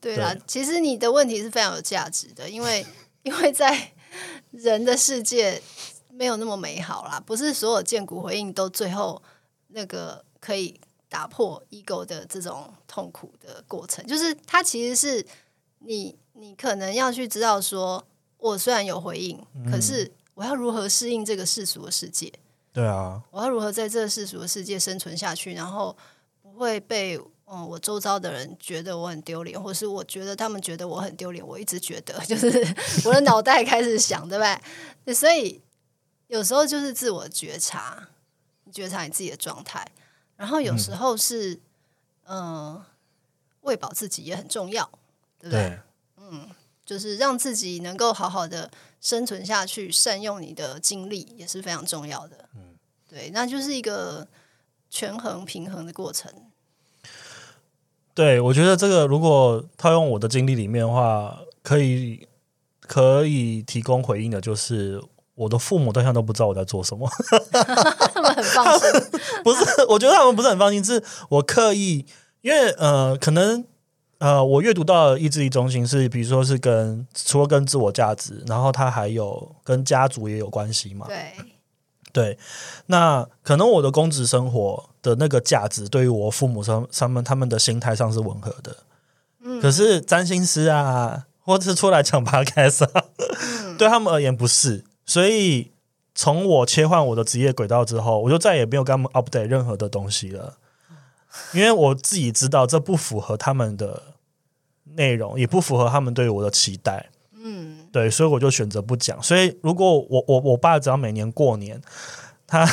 [0.00, 2.84] 对啦对，其实你的问题是非常有价值的，因为
[3.22, 3.92] 因为在
[4.50, 5.60] 人的世界
[6.10, 9.20] 没有那么美好啦，不是所有见骨回应都最后
[9.68, 15.26] 那个可以打破 ego 的这种痛苦的过程，就是它其实是
[15.80, 18.04] 你你可能要去知道说，
[18.38, 22.32] 我虽然有回应，可是我要如何适应这个世俗的世界。
[22.72, 25.96] 对啊，我要如何在这个世俗的世界生存下去，然后
[26.42, 27.20] 不会被
[27.54, 31.46] 嗯我周遭的人觉得我很丢脸，或是我觉得他们觉得我很丢脸。
[31.46, 32.48] 我一直觉得， 就是
[33.04, 34.44] 我的脑袋开始想，对不
[35.04, 35.14] 对？
[35.14, 35.62] 所以
[36.26, 38.08] 有时候就是自我觉察，
[38.64, 39.86] 你觉察你自己的状态，
[40.36, 41.54] 然后有时候是
[42.24, 42.36] 嗯、
[42.74, 42.86] 呃
[43.60, 44.84] 喂饱自己也很重要，
[45.38, 45.78] 对不对？
[46.16, 46.48] 对，
[46.84, 52.48] 就是让自己能够好好的生存下去，善用你的精力也是非常重要的。
[52.56, 52.74] 嗯，
[53.08, 54.28] 对，那就是一个
[54.90, 56.30] 权衡平衡的过程。
[58.14, 62.26] 对，我觉得这个如果套用我的经历里面的话，可以
[62.80, 65.02] 可以提供回应的，就是
[65.34, 67.10] 我的父母对象都不知道我在做什么。
[68.14, 68.88] 他们很放心，
[69.42, 72.06] 不是，我觉得他们不是很放心，是我刻意，
[72.42, 73.64] 因为呃，可能
[74.18, 81.06] 呃，我阅读到的意志力中心是，比如说是跟除了跟自我价值，然后它还有跟家族也有关系嘛。
[81.08, 81.32] 对，
[82.12, 82.38] 对，
[82.86, 88.74] 那可能我的公职生活的那个价值，对于我父母上他们他们的心态上是吻合的。
[89.42, 94.84] 嗯可是占星师啊，或者是出来讲 podcast 啊，嗯对他们而言不是。
[95.04, 95.70] 所以
[96.14, 100.56] 从我切换我的职业轨道之后，我就再也没有跟他们 update 任何的东西了，
[101.52, 104.02] 因为我自己知道这不符合他们的
[104.96, 107.10] 内容，也不符合他们对我的期待。
[107.46, 109.22] 嗯，对，所以我就选择不讲。
[109.22, 111.78] 所以如果我我我爸只要每年过年，
[112.46, 112.66] 他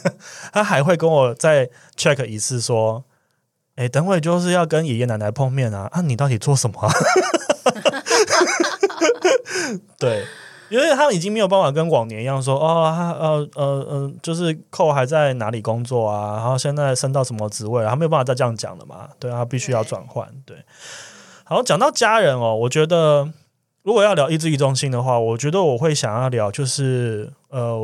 [0.52, 3.04] 他还会跟我再 check 一次，说
[3.76, 6.92] ：“哎，等会就是要跟爷爷奶奶碰面啊，啊，你到底做什么啊、
[9.98, 10.24] 对，
[10.68, 20.28] 因为他已经没有办法跟往年一样说，哦，他呃呃呃，就是寇还在哪里工作啊，然后现在升到什么职位了，他没有办法再这样讲了嘛，对啊，他必须要转换。
[20.44, 20.56] 对，
[21.44, 23.28] 好，讲到家人哦，我觉得
[23.82, 27.78] 如果要聊意志力中心的话，我觉得我会想要聊，就是呃，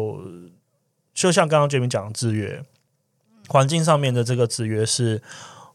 [1.15, 2.65] 就像刚刚 Jamie 讲的制约，
[3.49, 5.23] 环境上面的这个制约是，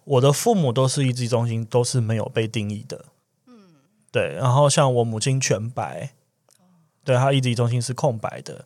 [0.04, 3.06] 我的父母都是意志中心，都是没有被定义的。
[4.12, 6.12] 对，然后像我母亲全白，
[7.04, 8.66] 对，她意志中心是空白的。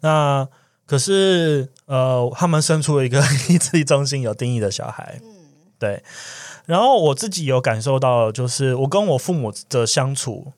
[0.00, 0.46] 那
[0.84, 5.20] 可是呃，他们生出了一个 意志力中心有定义的小孩，
[5.78, 6.02] 对。
[6.66, 10.52] 然后我自己有感受到，就是我跟我父母的相处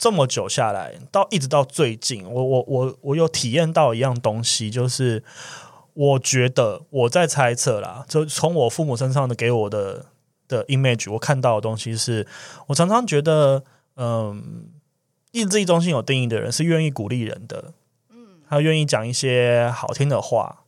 [0.00, 5.22] 这么久下来，到一直到最近，我我我我有体验到一样东西，就是
[5.92, 10.06] 我觉得我在猜测啦，就从我父母身上的给我的
[10.48, 12.26] 的 image，我看到的东西是，
[12.68, 13.62] 我常常觉得，
[13.96, 14.70] 嗯，
[15.32, 17.74] 意志力中心有定义的人是愿意鼓励人的，
[18.08, 20.62] 嗯，他愿意讲一些好听的话。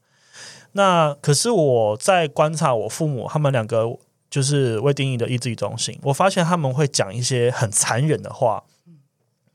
[0.73, 3.97] 那可是我在观察我父母他们两个
[4.29, 8.63] 就是未定义的意志力中心，我发现他们会讲一些很残忍的话，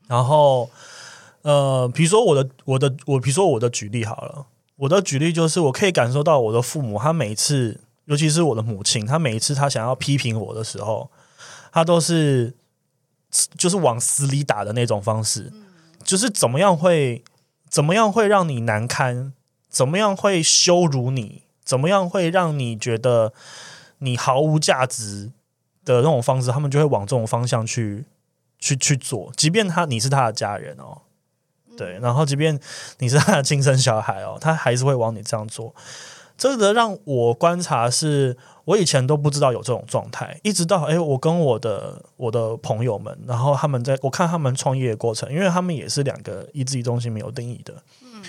[0.08, 0.68] 然后
[1.42, 11.10] 呃，比如说我的我的我，比如说我的举例好了，我的举例就是我可以感受到我的父母，他每一次，尤其是我的母亲，她每一次她想要批评我的时候，
[11.70, 12.54] 她都是
[13.56, 15.52] 就是往死里打的那种方式，
[16.02, 17.22] 就是怎么样会
[17.68, 19.34] 怎么样会让你难堪，
[19.68, 23.34] 怎么样会羞辱你，怎么样会让你觉得
[23.98, 25.32] 你毫无价值
[25.84, 28.06] 的那种方式，他们就会往这种方向去
[28.58, 31.02] 去去做，即便他你是他的家人哦，
[31.76, 32.58] 对，然后即便
[32.98, 35.74] 你是他的亲生小孩哦，他还是会往你这样做。
[36.36, 47.74] 这个让我观察是，我以前都不知道有这种状态，一直到诶，我跟我的我的朋友们，然后他们在我看他们创业的过程，因为他们也是两个一自己中心没有定义的。
[48.02, 48.22] 嗯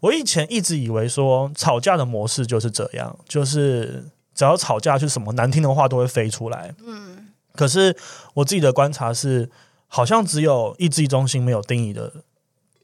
[0.00, 4.02] 我以前一直以为说吵架的模式就是这样，就是
[4.34, 6.74] 只要吵架，就什么难听的话都会飞出来。
[6.82, 7.94] 嗯，可是
[8.32, 9.50] 我自己的观察是，
[9.92, 12.12] 好像只有意志中心没有定义的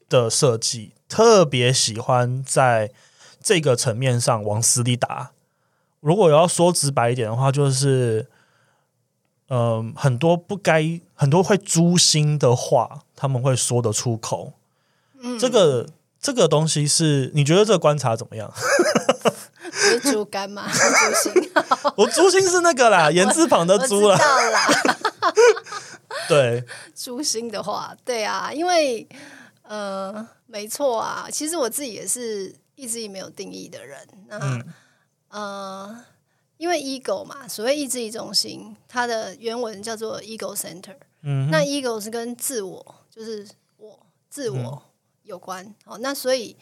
[0.09, 2.91] 的设计，特别喜欢在
[3.41, 5.31] 这个层面上往死里打。
[6.01, 8.27] 如果要说直白一点的话，就是，
[9.47, 14.51] 嗯、很多不该、很多会诛心的话，他们会说得出口。
[15.19, 15.87] 嗯这个
[16.21, 18.51] 这个东西是，你觉得这个观察怎么样？
[19.63, 20.67] 不是猪肝吗？
[20.69, 21.51] 猪心，
[21.95, 24.19] 我诛心是那个啦， 言字旁的我知诛啦。
[26.27, 26.63] 对，
[26.95, 29.07] 诛心的话，对啊，因为
[29.63, 34.07] 呃，没错啊，其实我自己也是意志力没有定义的人。
[34.27, 34.73] 那、嗯
[35.29, 36.05] 呃，
[36.57, 40.95] 因为 ego 嘛，所谓意志力中心，它的原文叫做 ego center。
[41.21, 43.45] 嗯那 ego 是跟自我，就是
[43.77, 44.83] 我自嗯我
[45.23, 45.75] 有关。
[45.83, 46.55] 好、那所以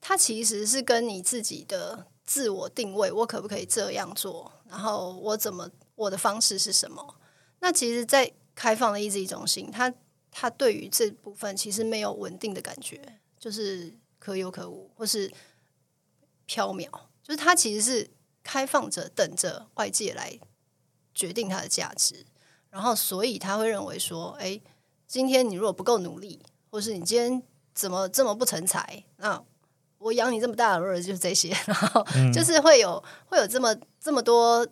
[0.00, 4.50] 它其实是跟你自己的自我定位，我可不可以这样做？
[4.68, 7.14] 然后我怎么我的方式是什么？
[7.60, 9.94] 那其实，在开放的意志力中心，他
[10.32, 15.30] 他对于这部分其实没有稳定的感觉，就是可有可无，或是
[16.48, 16.90] 缥缈，
[17.22, 18.10] 就是他其实是
[18.42, 20.36] 开放着，等着外界来
[21.14, 22.26] 决定它的价值。
[22.68, 24.60] 然后，所以他会认为说，哎，
[25.06, 27.40] 今天你如果不够努力，或是你今天
[27.72, 29.40] 怎么这么不成才，那
[29.98, 34.66] 我养你这么大的儿子就是这些，然后就是会有会有这么这么多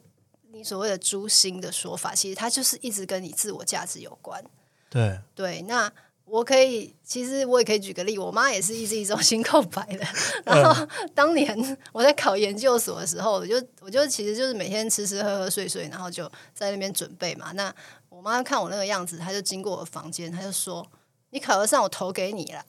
[0.52, 4.42] 你所谓的诛心的说法，其实它就是一直跟你自我价值有关。
[4.88, 5.90] 对，对，那
[6.24, 10.06] 我可以，其实我也可以举个例，我妈也是一直一种心空白的。
[10.44, 17.52] 然后 当年我在考研究所的时候，我就我就其实就是每天吃吃喝喝睡睡，然后就在那边准备嘛。
[17.52, 17.72] 那
[18.09, 20.87] 我妈看我那个样子，她就经过我房间，她就说
[21.30, 22.64] ：“你考得上，我投给你啦。”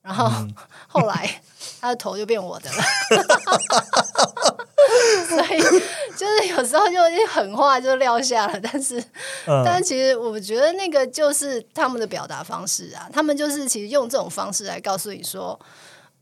[0.00, 0.30] 然后、
[0.88, 1.42] 后来
[1.80, 2.82] 她的头就变我的了。
[5.28, 5.60] 所以
[6.16, 8.98] 就是有时候就一狠话就撂下了，但是
[9.46, 15.58] 嗯，但其实我觉得那个就是他们的表达方式啊，他们就是其实用这种方式来告诉你说，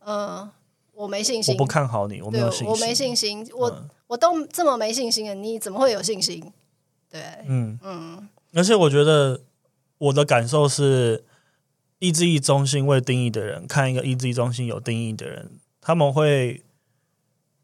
[0.00, 0.48] 呃，
[0.92, 3.90] 我没信心，我不看好你，我没有信心，我没信心，我、嗯。
[4.10, 6.52] 我都这么没信心了，你怎么会有信心？
[7.08, 8.28] 对，嗯嗯。
[8.52, 9.40] 而且我觉得
[9.98, 11.22] 我的感受是，
[12.00, 16.60] 意志力中心未定义的人看一个意志力中心有定义的人，他们会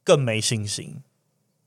[0.07, 1.03] 更没信心。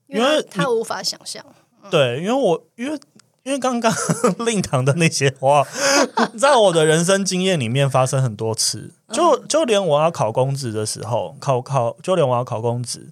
[0.08, 1.46] 因为他他无法想象，
[1.92, 3.00] 对，因为我因为
[3.44, 3.94] 因为刚刚
[4.46, 5.64] 令堂的那些话，
[6.40, 8.92] 在我的人生经验里面发生很多次。
[9.12, 13.10] 就就连我要考公职的时候，考考就连我要考公职，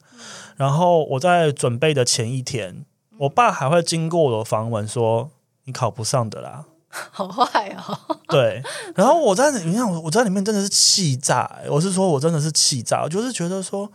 [0.56, 2.86] 然后我在准备的前一天，
[3.18, 5.32] 我爸还会经过我的房门说
[5.66, 6.66] ：“你考不上的啦。
[7.12, 8.62] ”好坏哦，对，
[8.96, 13.92] 然后我在你看我我在里面真的是气炸、欸我是说我真的是气炸，我就是觉得说，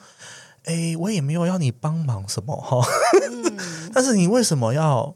[0.64, 2.80] 哎，我也没有要你帮忙什么哈，
[3.30, 3.56] 嗯
[3.92, 5.14] 但是你为什么要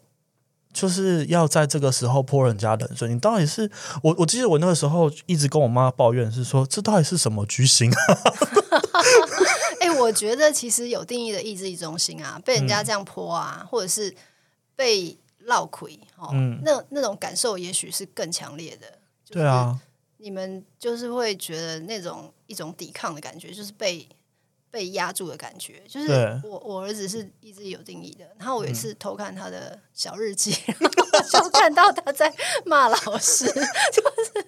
[0.73, 3.09] 就是要在这个时候泼人家冷水？
[3.09, 3.71] 你到底是
[4.03, 7.99] 我我记得我那个时候一直跟我妈抱怨是说，这到底是什么居心啊？
[9.81, 14.15] 哎、我觉得其实有定义的意志力中心啊，被人嗯家这样泼啊，或者是
[14.75, 18.87] 被闹亏哦，嗯那那种感受也许是更强烈的。
[19.25, 19.79] 就是对啊，
[20.19, 24.07] 你们就是会觉得那种一种抵抗的感觉，就是被
[24.77, 25.83] 被压住的感觉。
[25.89, 30.53] 就是我我儿子是一直有定义的，然后我有一次偷看他的小日记，
[31.33, 32.31] 就看到他在
[32.67, 33.47] 骂老师，
[33.91, 34.47] 就是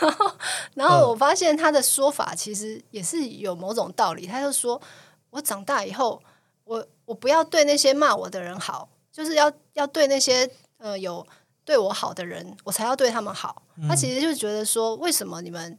[0.00, 0.32] 然后
[0.74, 4.26] 然后我发现他的说法其实也是有某种道理。
[4.26, 4.82] 他就说
[5.30, 6.20] 我长大以后，
[6.64, 11.24] 我我不要对那些骂我的人好，就是要要对那些呃有
[11.64, 13.62] 对我好的人，我才要对他们好。
[13.88, 15.78] 他其实就觉得说，为什么你们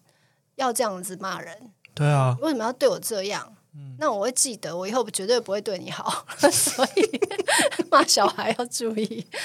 [0.55, 1.71] 要这样子骂人？
[1.95, 3.51] 对啊，为什么要对我这样？
[3.97, 6.25] 那我会记得，我以后绝对不会对你好。
[6.51, 7.19] 所以
[7.91, 9.25] 骂小孩要注意。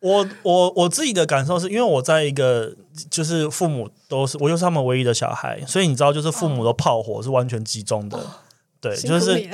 [0.00, 2.74] 我我我自己的感受是因为我在一个
[3.10, 8.18] 就是父母都是我就是他们唯一的小孩，所以你知道，就是父母的炮火是完全集中的，
[8.80, 9.48] 对，就是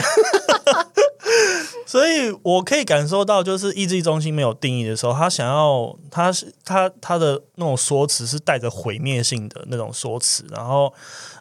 [1.86, 10.92] 所以我可以感受到，就是意志中心没有定义的时候，他想要，他是他他的那种说辞是带着毁灭性的那种说辞，然后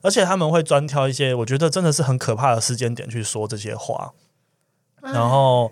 [0.03, 4.13] 而且他们会专挑一些我觉得真的是很可怕的时间点去说这些话，
[5.01, 5.71] 然后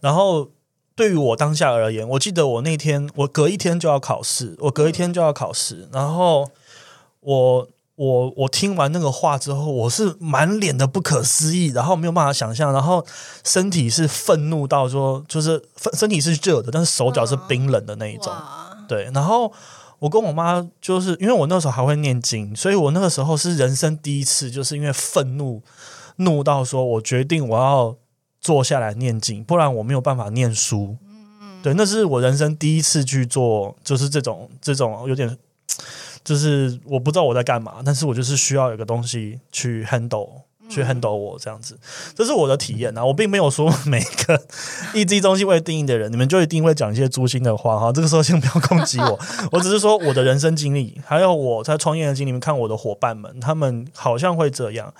[0.00, 0.48] 然后
[0.96, 6.50] 对于我当下而言，我记得我那天我隔一天就要考试，我隔一天就要考试，然后
[7.20, 7.68] 我。
[7.96, 13.04] 我我听完那个话之后，我是满脸的不可思议，然后没有办法想象，然后
[13.44, 18.32] 身体是愤怒到说，就是身身体是热的，但是手脚是冰冷的那一种。
[18.88, 19.52] 对，然后
[20.00, 25.62] 我跟我妈就是因为我那时候还会念经，所以我那个时候是人生第一次，就是因为愤怒
[26.16, 27.96] 怒到说我决定我要
[28.40, 30.96] 坐下来念经，不然我没有办法念书。
[31.62, 35.38] 对，那是我人生第一次去做，就是这种这种有点，
[36.24, 40.30] 就是我不知道我在干嘛，但是我就是需要有个东西去 handle，
[40.70, 41.78] 去 handle 我这样子，
[42.16, 43.04] 这是我的体验啊。
[43.04, 44.42] 我并没有说每个
[44.94, 47.92] 一 G 中心为定义的人，你们就一定会讲一些诛心的话哈。
[47.92, 49.20] 这个时候先不要攻击我，
[49.52, 52.30] 我只是说我的人生经历，还有我在创业的经历。
[52.30, 54.94] 你们看我的伙伴们，他们好像会这样。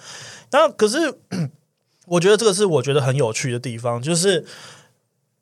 [0.52, 1.18] 那可是，
[2.06, 4.44] 我觉得这个是我觉得很有趣的地方，就是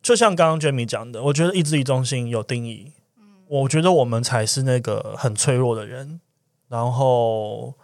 [0.01, 2.93] 就像刚刚 Jamie 讲的，我觉得意志力中心有定义。
[3.61, 6.23] 我觉得我们才是那个很脆弱的人，
[6.69, 7.75] 然后，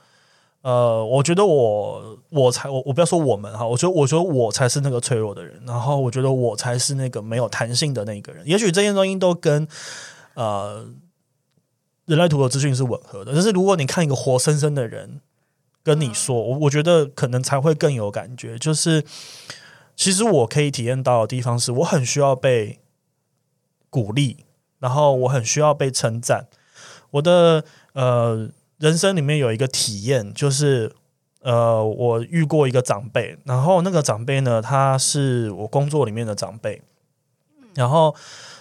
[0.63, 8.49] 呃，我觉得我我才我我不要说我们哈，我觉得我觉得我才是那个脆弱的人，然后我觉得我才是那个没有弹性的那个人。
[8.49, 9.69] 也许这些东西都跟
[10.33, 10.87] 呃
[12.07, 15.21] 人类图的资讯是吻合的，但是如果你看一个活生生的人
[15.83, 18.59] 跟你说，我我觉得可能才会更有感觉。
[18.59, 19.05] 就是
[19.95, 22.79] 其实我可以体验到的地方是我很需要被
[23.91, 24.47] 鼓励。
[24.79, 26.47] 然后我很需要被称赞。
[27.11, 27.65] 我的
[27.95, 28.49] 呃
[28.79, 30.93] 人生里面有一个体验，就是
[31.41, 36.83] 呃我遇过一个长辈，然后那个长辈呢，他是我工作里面的长辈，
[37.75, 38.15] 然后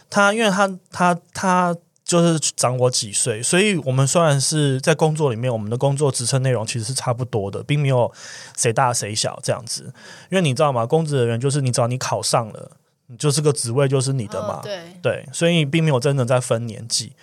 [0.09, 8.09] 他因为他他他就是长我几岁，所以我们虽然是在工作里面，我们的工作职称内容其实是差不多的，并没有
[8.55, 9.93] 谁大谁小这样子。
[10.31, 10.85] 因为你知道吗？
[10.85, 12.71] 公职人员就是你只要你考上了。
[13.09, 17.13] 你就是个职位，就是你的嘛，对对，所以并没有真的在分年纪。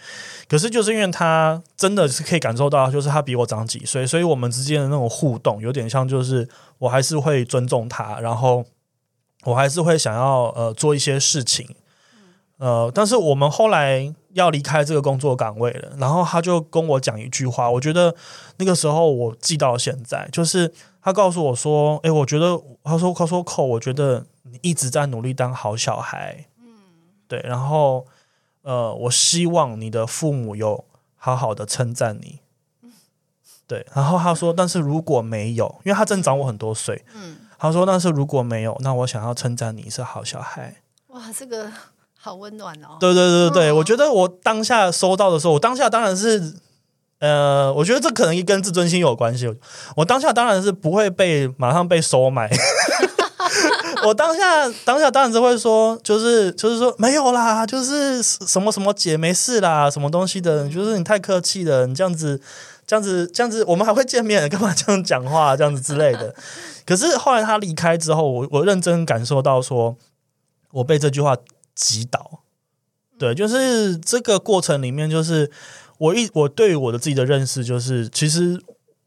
[0.48, 8.64] 可是就是因为他真的是可以感受到，就是他比我长几岁，所以我们之间的那种互动有点像，就是我还是会尊重他，然后
[9.44, 11.68] 我还是会想要呃做一些事情。
[12.56, 18.14] 呃，但是我们后来要离开这个工作岗位了，然后他就跟我讲一句话，我觉得
[18.56, 20.72] 那个时候我记到现在，就是
[21.02, 24.24] 他告诉我说：“哎，我觉得他说他说扣，我觉得。”
[24.62, 26.66] 一直在努力当好小孩，嗯，
[27.28, 28.06] 对，然后
[28.62, 30.84] 呃，我希望你的父母有
[31.16, 32.40] 好好的称赞你，
[33.66, 40.82] 对，然后他说，但是如果没有，因为他正长我很多岁，嗯，他说，但是如果没有，那我想要称赞你是好小孩。
[41.08, 41.70] 哇，这个
[42.18, 42.96] 好温暖哦！
[42.98, 46.54] 对对对对，我觉得我当下收到的时候，我当下当然是，
[47.20, 49.46] 呃，我觉得这可能跟自尊心有关系，
[49.96, 52.50] 我当下当然是不会被马上被收买。
[54.06, 62.40] 我当下当下当然是会说，就是就是说没有啦，就是什么什么姐没事啦，什么东西的，就是你太客气了，你这样子
[62.86, 66.34] 这样子这样子，我们还会见面，干嘛这样讲话这样子之类的。
[66.86, 69.96] 可是后来他离开之后，我我认真感受到说，
[70.72, 71.36] 我被这句话
[71.74, 72.40] 击倒。
[73.18, 75.50] 对，就是这个过程里面，就是
[75.98, 78.60] 我一我对于我的自己的认识，就是其实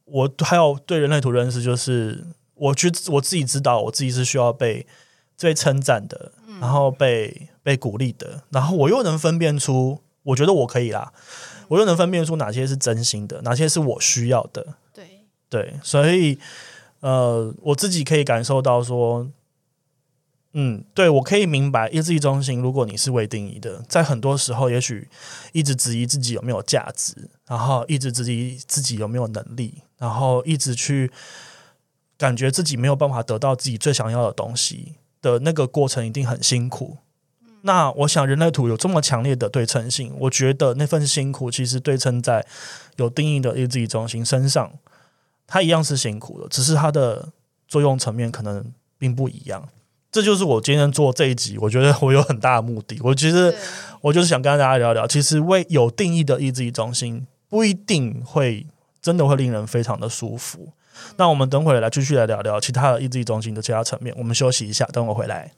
[0.06, 2.26] 我还有对人类图认识，就是。
[2.58, 4.86] 我觉我自己知道，我自己是需要被
[5.40, 11.14] 被称赞的，然后被被鼓励的，然后我又能分辨出，我觉得我可以啦，
[11.68, 14.76] 我又能分辨出哪些是真心的，哪些是我需要的。
[14.94, 16.40] 对对，所以
[17.02, 19.30] 呃，我自己可以感受到说，
[20.54, 25.08] 嗯，对我可以明白，意志力中心，如果你是未定义的，在很多时候，也许
[25.52, 31.12] 一直质疑自己有没有价值，然后一直质疑自己有没有能力，然后一直去。
[32.18, 36.98] 感觉自己没有办法得到自己最想要的东西的那个过程一定很辛苦。
[37.62, 42.46] 那我想人类图有这么强烈的对称性，我觉得那份辛苦其实对称在
[42.96, 44.72] 有定义的意志力中心身上，
[45.46, 47.30] 它一样是辛苦的，只是它的
[47.68, 49.68] 作用层面可能并不一样。
[50.10, 52.98] 这就是我今天做这一集，我觉得我有很大的目的。
[53.04, 53.54] 我其实
[54.02, 58.66] 我就是想跟大家聊聊，其实为有定义的意志力中心不一定会
[59.02, 60.72] 真的会令人非常的舒服。
[61.18, 64.14] 那我们等会来继续来聊聊其他的意志力中心的其他层面。
[64.18, 65.52] 我们休息一下，等我回来。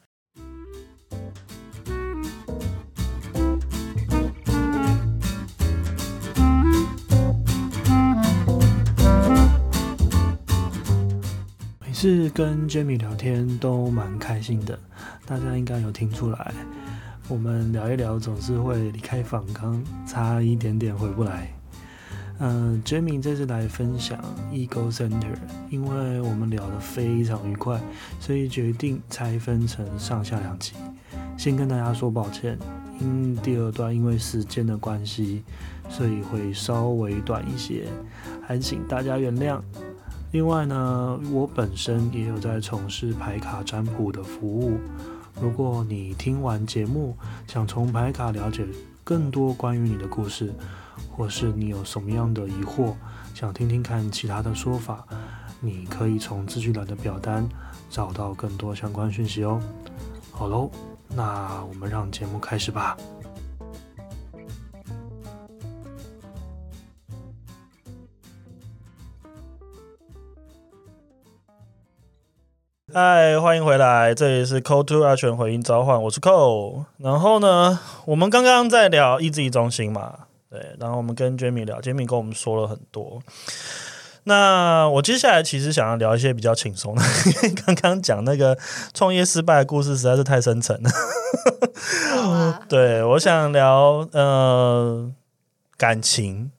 [11.81, 14.79] 每次跟 Jamie 聊天都蛮开心的，
[15.25, 16.53] 大家应该有听出来。
[17.27, 21.58] 我们聊一聊，总是会离开访刚，差一点点回不来。
[22.41, 24.17] 嗯，Jimmy 这次来分享
[24.53, 25.35] Ego Center，
[25.69, 27.81] 因为我们聊得非常愉快，
[28.21, 30.71] 所以决定拆分成上下两集。
[31.37, 32.57] 先跟大家说抱歉，
[33.01, 35.43] 因第二段因为时间的关系，
[35.89, 37.87] 所以会稍微短一些，
[38.41, 39.59] 还请大家原谅。
[40.31, 44.79] 另外呢，我本身也有在从事牌卡占卜的服务。
[45.41, 47.17] 如果你听完节目，
[47.47, 48.65] 想从牌卡了解
[49.03, 50.53] 更多关于你的故事。
[51.11, 52.93] 或是你有什么样的疑惑，
[53.33, 55.05] 想听听看其他的说法，
[55.59, 57.47] 你可以从资讯栏的表单
[57.89, 59.61] 找到更多相关讯息哦。
[60.31, 60.69] 好喽，
[61.09, 62.95] 那我们让节目开始吧。
[72.91, 76.85] 嗨，欢迎回来，这里是 Code to Action 回音召唤，我是 cole。
[76.97, 83.21] 然后呢，我们刚刚在聊意志力中心嘛，对，然后我们跟 Jamie 聊，Jamie 跟我们说了很多。
[84.23, 88.57] 那我接下来其实想要聊一些比较轻松的，因为刚刚讲那个
[88.93, 90.89] 创业失败的故事实在是太深沉了。
[92.21, 95.11] 啊，对，我想聊呃
[95.77, 96.51] 感情。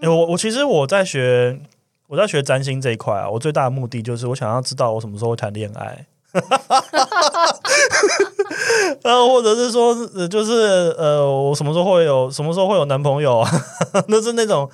[0.00, 1.58] 因为我我其实我在学
[2.08, 6.06] 我在学占星这一块啊，我最大的目的就是我想要知道我什么时候会谈恋爱。
[9.02, 9.94] 呃，或者是说，
[10.28, 13.50] 就是呃，我什么时候会有，什么时候会有男朋友啊？
[14.08, 14.68] 那是那种，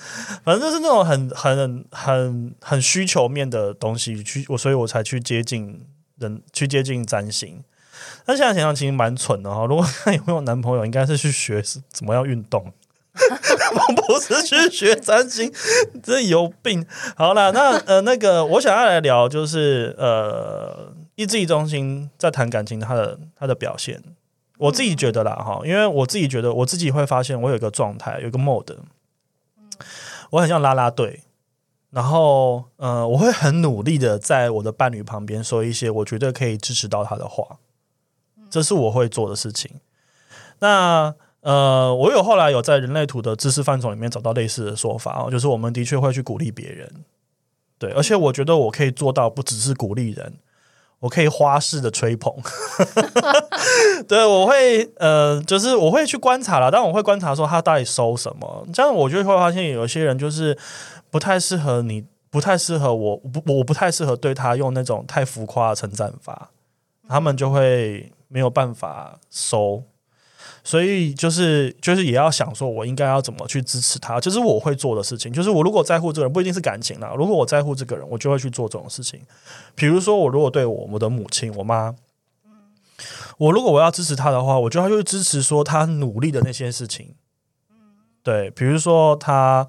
[0.45, 5.87] 反正就是那种很很很很需求面的东西，去我，所以我才去接近
[6.19, 7.63] 人，去接近占星。
[8.27, 9.65] 但现在想想，其实蛮蠢的哈。
[9.67, 12.73] 如果看有没有男朋友，应该是去学怎么样运动，
[13.15, 15.53] 不是去学占星，
[16.03, 16.85] 这有病。
[17.17, 20.93] 好了，那呃，那个我想要来聊，就是呃。
[21.17, 24.03] 意志力中心在谈感情，他的他的表现，
[24.59, 28.77] 我自己觉得啦哈，因为我自己觉得我自己会发现，我有一个状态，有一个 mode，
[30.31, 31.23] 我很像拉拉队，
[31.91, 37.59] 然后呃，我会很努力的在我的伴侣旁边说一些我觉得可以支持到他的话，
[38.51, 39.71] 这是我会做的事情。
[40.59, 47.05] 那呃，我有后来有在人类图的知识范畴里面找到类似的说法哦，就是我们的确会去鼓励别人，
[47.79, 50.33] 对，而且我觉得我可以做到不只是鼓励人。
[51.05, 52.33] 我可以花式的吹捧，
[54.09, 58.67] 对我会呃，就是我会去观察了，但我会观察说他到底收什么。
[58.73, 60.57] 这样我就会发现有些人就是
[61.11, 66.49] 不太适合你，不太适合我，不，我不太适合对他用那种太浮夸的称赞法，
[67.07, 69.83] 他们就会没有办法收。
[70.67, 75.31] 所以就是就是也要想说，我应该要怎么去支持他，就是我会做的事情。
[75.31, 77.15] 就是我如果在乎这个人，不一定是感情啦。
[77.19, 79.21] 如果我在乎这个人，我就会去做这种事情。
[79.75, 81.95] 比如说，我如果对我我的母亲、我妈，
[83.37, 87.15] 我如果我要支持他的话，我就要去支持说他努力的那些事情。
[88.23, 89.69] 对，比如说他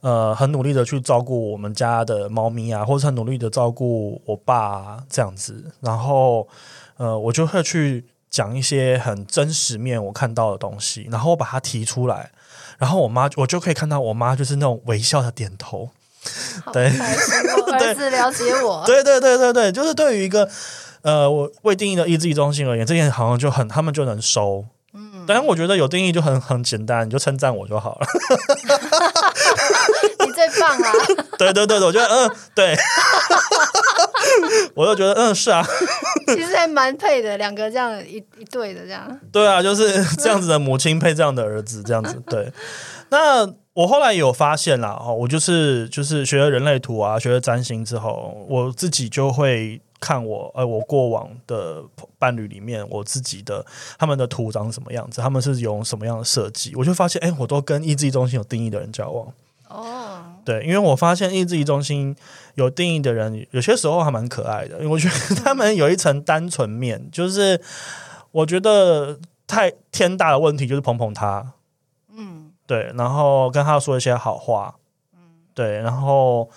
[0.00, 6.48] 呃很努力的去照顾我们家的猫咪啊，或者很努力的照顾我爸这样子，然后
[6.96, 8.06] 呃我就会去。
[8.30, 12.30] 讲一些很真实面我看到的东西，然后我把它提出来，
[12.78, 15.90] 然后我妈我就可以看到我妈就是那种微笑的点头，
[16.72, 20.48] 对，儿子了解我，对对对对对，就是对于一个
[21.02, 28.06] 呃我未定义的意志力中心而言，这件好像就很他们就能收，嗯，但是我觉得有定义就很很简单，你就称赞我就好了。
[30.24, 30.92] 你最棒啊！
[31.38, 32.76] 对对对我觉得嗯，对，
[34.74, 35.66] 我就觉得嗯是啊，
[36.36, 39.20] 其实还蛮配的，两个这样一一对的这样。
[39.32, 42.20] 对啊，就是 这样子的母亲配这样的儿子，这样子。
[42.26, 42.52] 对，
[43.10, 51.82] 那我后来有发现啦，哦，我就是就是学了人类图啊，学了占星之后，我自己就会看我呃我过往的
[52.18, 53.64] 伴侣里面，我自己的
[53.98, 59.32] 他们的图长什么样子，他们是用什么样的设计，我就发现哎，我都跟意志力中心有定义的人交往。
[59.68, 62.16] 哦，对，因为我发现意志力中心
[62.54, 64.76] 有定义的人，有些时候还蛮可爱的。
[64.78, 67.60] 因为我觉得他们有一层单纯面，就是
[68.32, 71.52] 我觉得太天大的问题就是捧捧他，
[72.16, 74.76] 嗯，对，然后跟他说一些好话，
[75.14, 75.20] 嗯，
[75.54, 76.48] 对，然后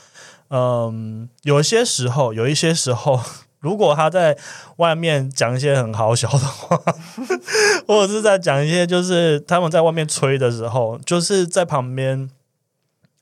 [0.49, 3.19] 嗯，有一些时候，有一些时候，
[3.59, 4.37] 如果他在
[4.77, 6.79] 外面讲一些很好笑的话，
[7.87, 12.29] 或者是在讲一些就是他们在外面吹的时候，就是在旁边。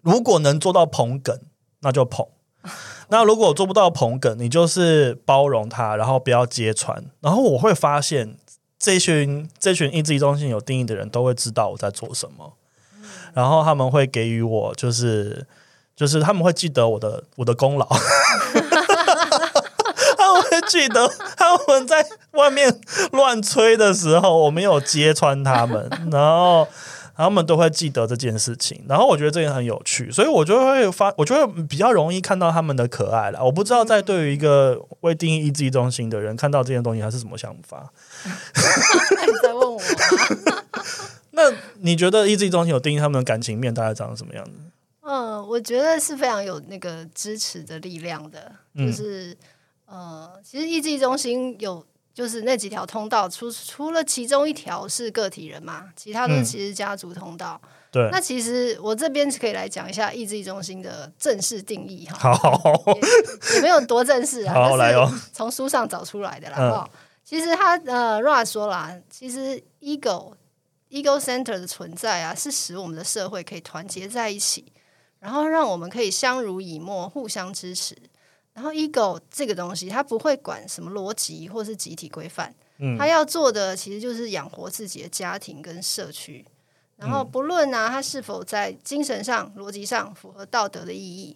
[0.02, 1.39] 如果能做到捧梗，
[1.82, 2.26] 那就捧；
[3.10, 7.06] 那如果做不到捧梗，你就是包容他，然后不要揭穿。
[7.20, 8.38] 然后我会发现，
[8.80, 12.54] 这群这群意志力中心有定义的人都会知道我在做什么，
[13.34, 15.45] 然后他们会给予我，就是
[15.95, 17.88] 就是他们会记得我的我的功劳，
[20.18, 22.80] 他们会记得他们在外面
[23.12, 26.68] 乱吹的时候，我没有揭穿他们，然后。
[27.22, 33.44] 他们都会记得这件事情，然后我觉得这也很有趣，所以我就会发，我就会比较容易看到他们的可爱了。
[33.44, 37.92] 我不知道在对于一个未定义意志中心的人，看到这件东西他是什么想法？
[38.56, 39.82] 你在问我？
[41.32, 41.44] 那
[41.80, 44.52] 你觉得意志中心有定义他们的感情面大概长什么样子？
[45.02, 49.38] 嗯，我觉得是非常有那个支持的力量的，就是
[49.86, 51.86] 呃，其实意志中心有。
[52.22, 57.60] 就是那几条通道，除除了其中一条是个体人嘛，其他的其实家族通道。
[57.90, 62.32] 对，那其实我这边可以来讲一下意志力中心的正式定义哈。
[62.32, 62.80] 好，
[63.56, 66.58] 也没有多正式啊，好来哦，从书上找出来的啦。
[66.58, 66.90] 哈，
[67.26, 70.34] 其实他呃，Ra 说啦，其实 ego
[70.92, 74.72] ego center 的存在啊，是使我们的社会可以团结在一起，
[75.20, 77.98] 然后让我们可以相濡以沫，互相支持。
[78.62, 86.45] 然后 ego 这个东西，它不会管什么逻辑或是集体规范，嗯它要做的其实就是养活自己的家庭跟社区。
[86.97, 91.36] 然后不论啊，他是否在精神上、逻辑上符合道德的意义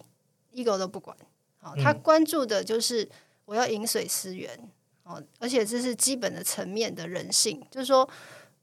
[0.54, 1.16] ，ego 都不管。
[1.58, 3.08] 好，他关注的就是
[3.44, 4.56] 我要饮水思源
[5.02, 8.08] 哦，而且这是基本的层面的人性，就是说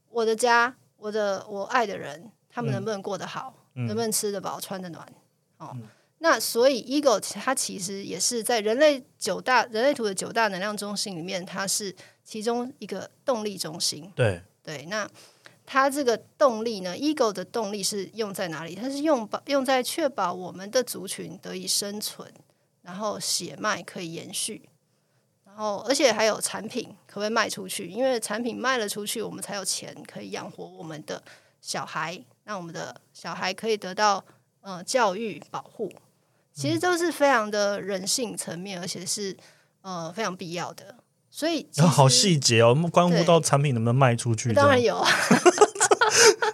[0.10, 5.06] 我的家、我的我爱的人，他们能不能过得好，能不能吃得饱、穿得暖？
[5.58, 5.76] 哦，
[6.24, 11.94] 那所以 ego 它其实也是在人类九大人类图的九大能量中心里面，它是
[12.24, 14.10] 其中一个动力中心。
[14.16, 15.06] 对，对，那
[15.66, 18.74] 它这个动力呢？ego 的动力是用在哪里？
[18.74, 22.34] 它是用保用在确保我们的族群得以生存，
[22.84, 24.70] 然后血脉可以延续，
[25.46, 27.90] 然后而且还有产品可不可以卖出去？
[27.90, 31.22] 因为产品卖了出去，我们才有钱可以养活我们的
[31.60, 34.24] 小孩，让我们的小孩可以得到
[34.62, 35.92] 呃教育保护。
[36.54, 39.36] 其实都是非常的人性层面，而且是
[39.82, 40.96] 呃非常必要的。
[41.30, 44.54] 所以其然后好细节哦，关乎到 产品能不能卖出去。
[44.54, 45.10] 当然有啊。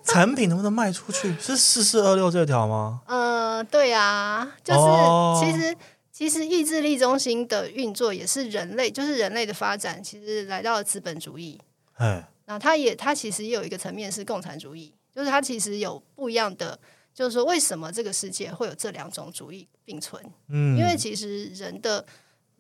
[0.06, 3.02] 产品能不能卖出去是四四二六这条吗？
[3.06, 5.78] 呃，对啊，就是、哦其实
[6.12, 11.60] 其实意志力中心的运作也是人类，就是人类的发展，其实来到了资本主义。
[11.95, 16.80] 哎，那它也它其实也有一个层面是共产主义，就是它其实有不一样的，
[17.20, 20.24] 就是说为什么这个世界会有这两种主义并存？
[20.48, 22.06] 嗯，因为其实人的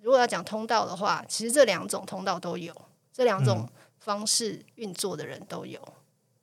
[0.01, 2.75] 如果要讲通道的话，其实这两种通道都有，
[3.13, 3.65] 这两种
[3.99, 5.79] 方式运作的人都有。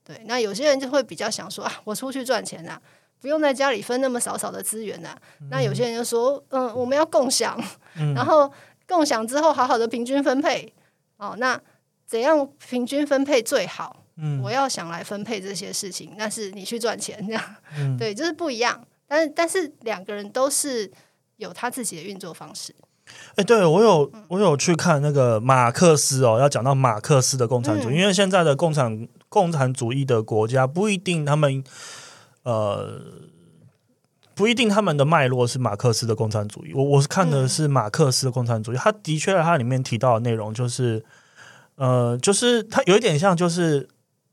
[0.02, 2.80] 对，那有些人就会比较想说啊，我出去赚钱啊，
[3.20, 5.14] 不用在家里分那么少少的资源啊。
[5.50, 7.62] 那有些人就说，嗯，我们要共享，
[8.16, 8.50] 然后
[8.88, 10.72] 共享之后好好的平均分配。
[11.18, 11.60] 哦，那
[12.06, 14.05] 怎样平均分配最好？
[14.18, 17.42] 嗯我要想来分配这些事情，那是你去赚钱这样，
[17.98, 18.82] 对，就是不一样。
[19.06, 20.90] 但是但是两个人都是
[21.36, 22.74] 有他自己的运作方式。
[23.36, 31.62] 哎，对我有我有去看那个马克思哦，要讲到马克思的共产主义，嗯因为现在的共产共产主义的国家不一定他们
[32.42, 33.00] 呃
[34.34, 36.72] 不一定他们的脉络是马克思的共产主义。
[36.74, 41.04] 我我是看的是马克思的共产主义，他的确他里面提到的内容就是
[41.76, 43.86] 呃，就是他有一点像就是。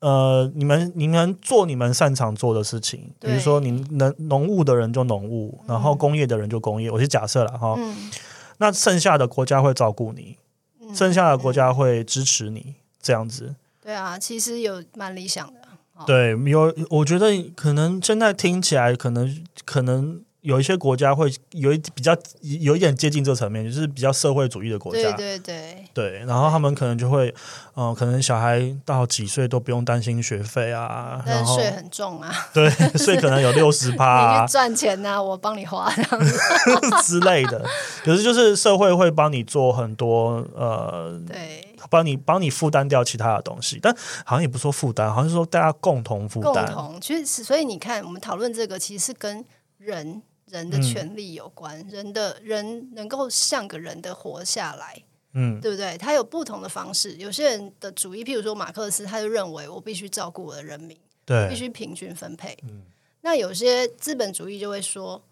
[0.04, 6.92] 呃，你们你们做你们擅长做的事情，比如对说你能农务的人就农务，然后工业的人就工业。
[6.92, 8.12] 我是假设了哈，嗯
[8.58, 10.38] 那剩下的国家会照顾你，
[10.82, 13.56] 嗯剩下的国家会支持你，这样子。
[13.82, 15.62] 对啊，其实有蛮理想的。
[15.96, 25.12] 哦对，有我觉得可能现在听起来，可能可能有一些国家会有一比较有一点接近这层面，就是比较社会主义的国家。
[25.14, 27.34] 对对，对，对然后他们可能就会，
[27.76, 36.40] 嗯、可能小孩到几岁都不用担心学费啊，然后但是税很重啊，对，税可能有 六十趴啊你去赚钱呐、我帮你花这样子。
[37.04, 37.64] 之类的。
[38.04, 46.76] 可是就是社会会帮你做很多呃对，帮你帮你负担掉其他的东西，但好像也不说负担，好像是说大家共同负担共。
[46.76, 49.46] 同其实，所以你看，我们讨论这个，其实是跟
[49.78, 55.98] 人人的权利有关，人的人能够像个人的活下来，嗯，对不对？
[55.98, 62.58] 他有不同的方式，有些人的主义，譬如说马克思，他就认为我必须照顾我的人民，对必，须平均分配。
[62.64, 62.84] 嗯
[63.26, 65.24] 那有些资本主义就会说，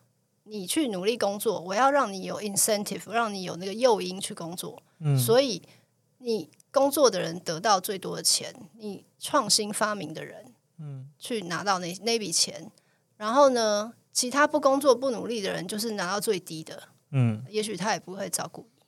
[0.44, 4.82] 你去努力工作，我要让你有 incentive，让你有那个诱因去工作。
[5.00, 5.62] 嗯所以
[6.20, 12.72] 你工作的人得到最多的钱，你创新发明的人，嗯，去拿到那那笔钱，
[13.18, 18.84] 然后呢，其他不工作不努力的人，就是拿到最低的，嗯，也许他也不会照顾你，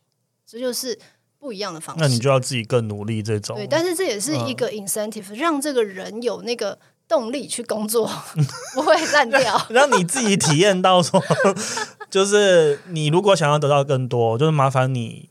[0.45, 0.97] 这就是
[1.39, 2.01] 不一样的方式。
[2.01, 3.55] 那你就要自己更努力这种。
[3.55, 8.09] 对，但是这也是一个嗯 incentive，、让这个人有那个动力去工作，
[8.75, 9.65] 不会烂掉。
[9.69, 11.21] 让你自己体验到说，
[12.09, 15.29] 就是你如果想要得到更多，就是麻烦你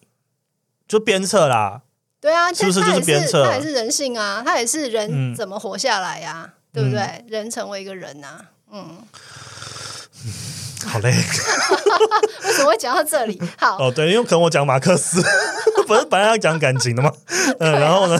[0.88, 1.82] 就鞭策啦。
[2.20, 7.24] 对啊，是不是他也就是鞭策他也是人性啊，他也是人嗯怎么活下来呀、对不对？
[7.26, 8.40] 人成为一个人呐、
[8.72, 8.98] 嗯，
[10.86, 11.10] 好嘞。
[12.44, 13.40] 为什么会讲到这里？
[13.58, 15.22] 好，哦，对，因为可能我讲马克思，
[15.86, 17.12] 不是本来要讲感情的吗？
[17.60, 18.18] 嗯，啊然后呢，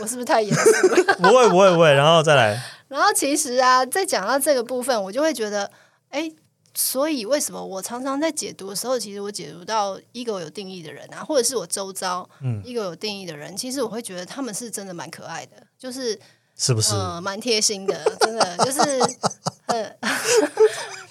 [0.00, 1.14] 我是不是太严肃了？
[1.16, 5.70] 不会不会不会，然后再来，然后其实啊，在讲到这个部分，我就会觉得，
[6.10, 6.30] 哎，
[6.74, 12.62] 所以为什么我常常在解读的时候，其实我解读到 ego 有定义的人啊，或者是我周遭嗯。
[12.64, 16.18] ego 有定义的人，其实我会觉得他们是真的蛮可爱的，就是
[16.56, 16.94] 是不是？
[16.94, 18.80] 嗯，蛮贴心的，真的就是
[19.66, 19.98] 很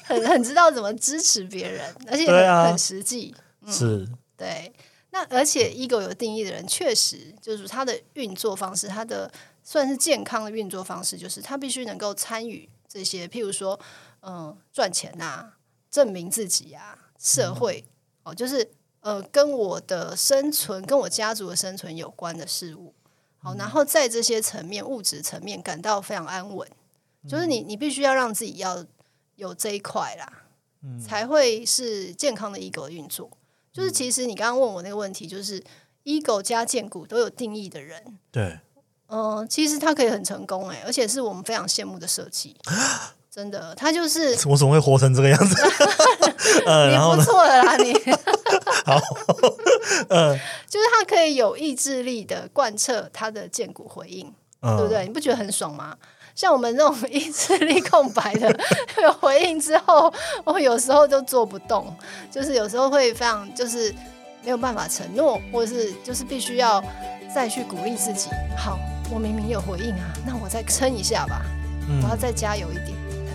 [0.03, 3.33] 很很知道怎么支持别人，而且很、啊很实际。
[3.67, 4.73] 是，对，
[5.11, 9.31] 那而且 ego 有定义的人，确实就是他的运作方式，他的
[9.63, 13.79] 算是健康的运作方式，就是他必须能够参与这些，譬如说，
[14.21, 15.57] 嗯，赚钱啊，
[15.91, 17.85] 证明自己啊，社会
[18.23, 18.71] 哦，就是
[19.01, 22.93] 呃跟我的生存、跟我家族的生存有关的事物。
[23.43, 26.67] 好，然后在这些层面，物质层面感到非常安稳，
[27.27, 28.85] 就是你你必须要让自己要
[29.35, 30.31] 有这一块啦，
[31.03, 33.29] 才会是健康的 ego 运作。
[33.73, 35.63] 就是其实你刚刚问我那个问题，就是
[36.03, 38.59] ego 加建股都有定义的人，对，
[39.07, 42.55] 嗯、其实他可以很成功哎、而且是我们非常羡慕的设计，
[43.31, 45.55] 真的，他就是我怎么会活成这个样子？
[46.67, 47.15] 呃，你？
[47.15, 47.93] 不错了啦，你。
[48.83, 48.99] 好，
[50.09, 55.03] 嗯就是他可以有意志力的贯彻他的建骨回应，嗯，对不对？
[55.05, 55.95] 你不觉得很爽吗？
[56.33, 58.49] 像我们这种意志力空白的，
[59.03, 60.11] 有回应之后，
[60.45, 61.93] 我有时候就做不动，
[62.31, 63.93] 就是有时候会非常就是
[64.43, 66.81] 没有办法承诺，或者是就是必须要
[67.35, 68.29] 再去鼓励自己。
[68.57, 68.79] 好，
[69.13, 71.41] 我明明有回应啊，那我再撑一下吧，
[72.03, 72.91] 我要嗯再加油一点。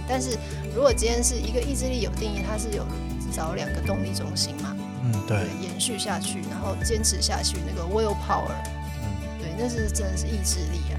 [0.08, 0.30] 但是
[0.74, 2.84] 如果今天是一个意志力有定义，它是有
[3.20, 4.75] 至少两个动力中心嘛，
[5.12, 8.50] 嗯，对，延续下去，然后坚持下去，那个 will power，
[9.02, 9.06] 嗯
[9.40, 10.95] 对，那是真的是意志力啊。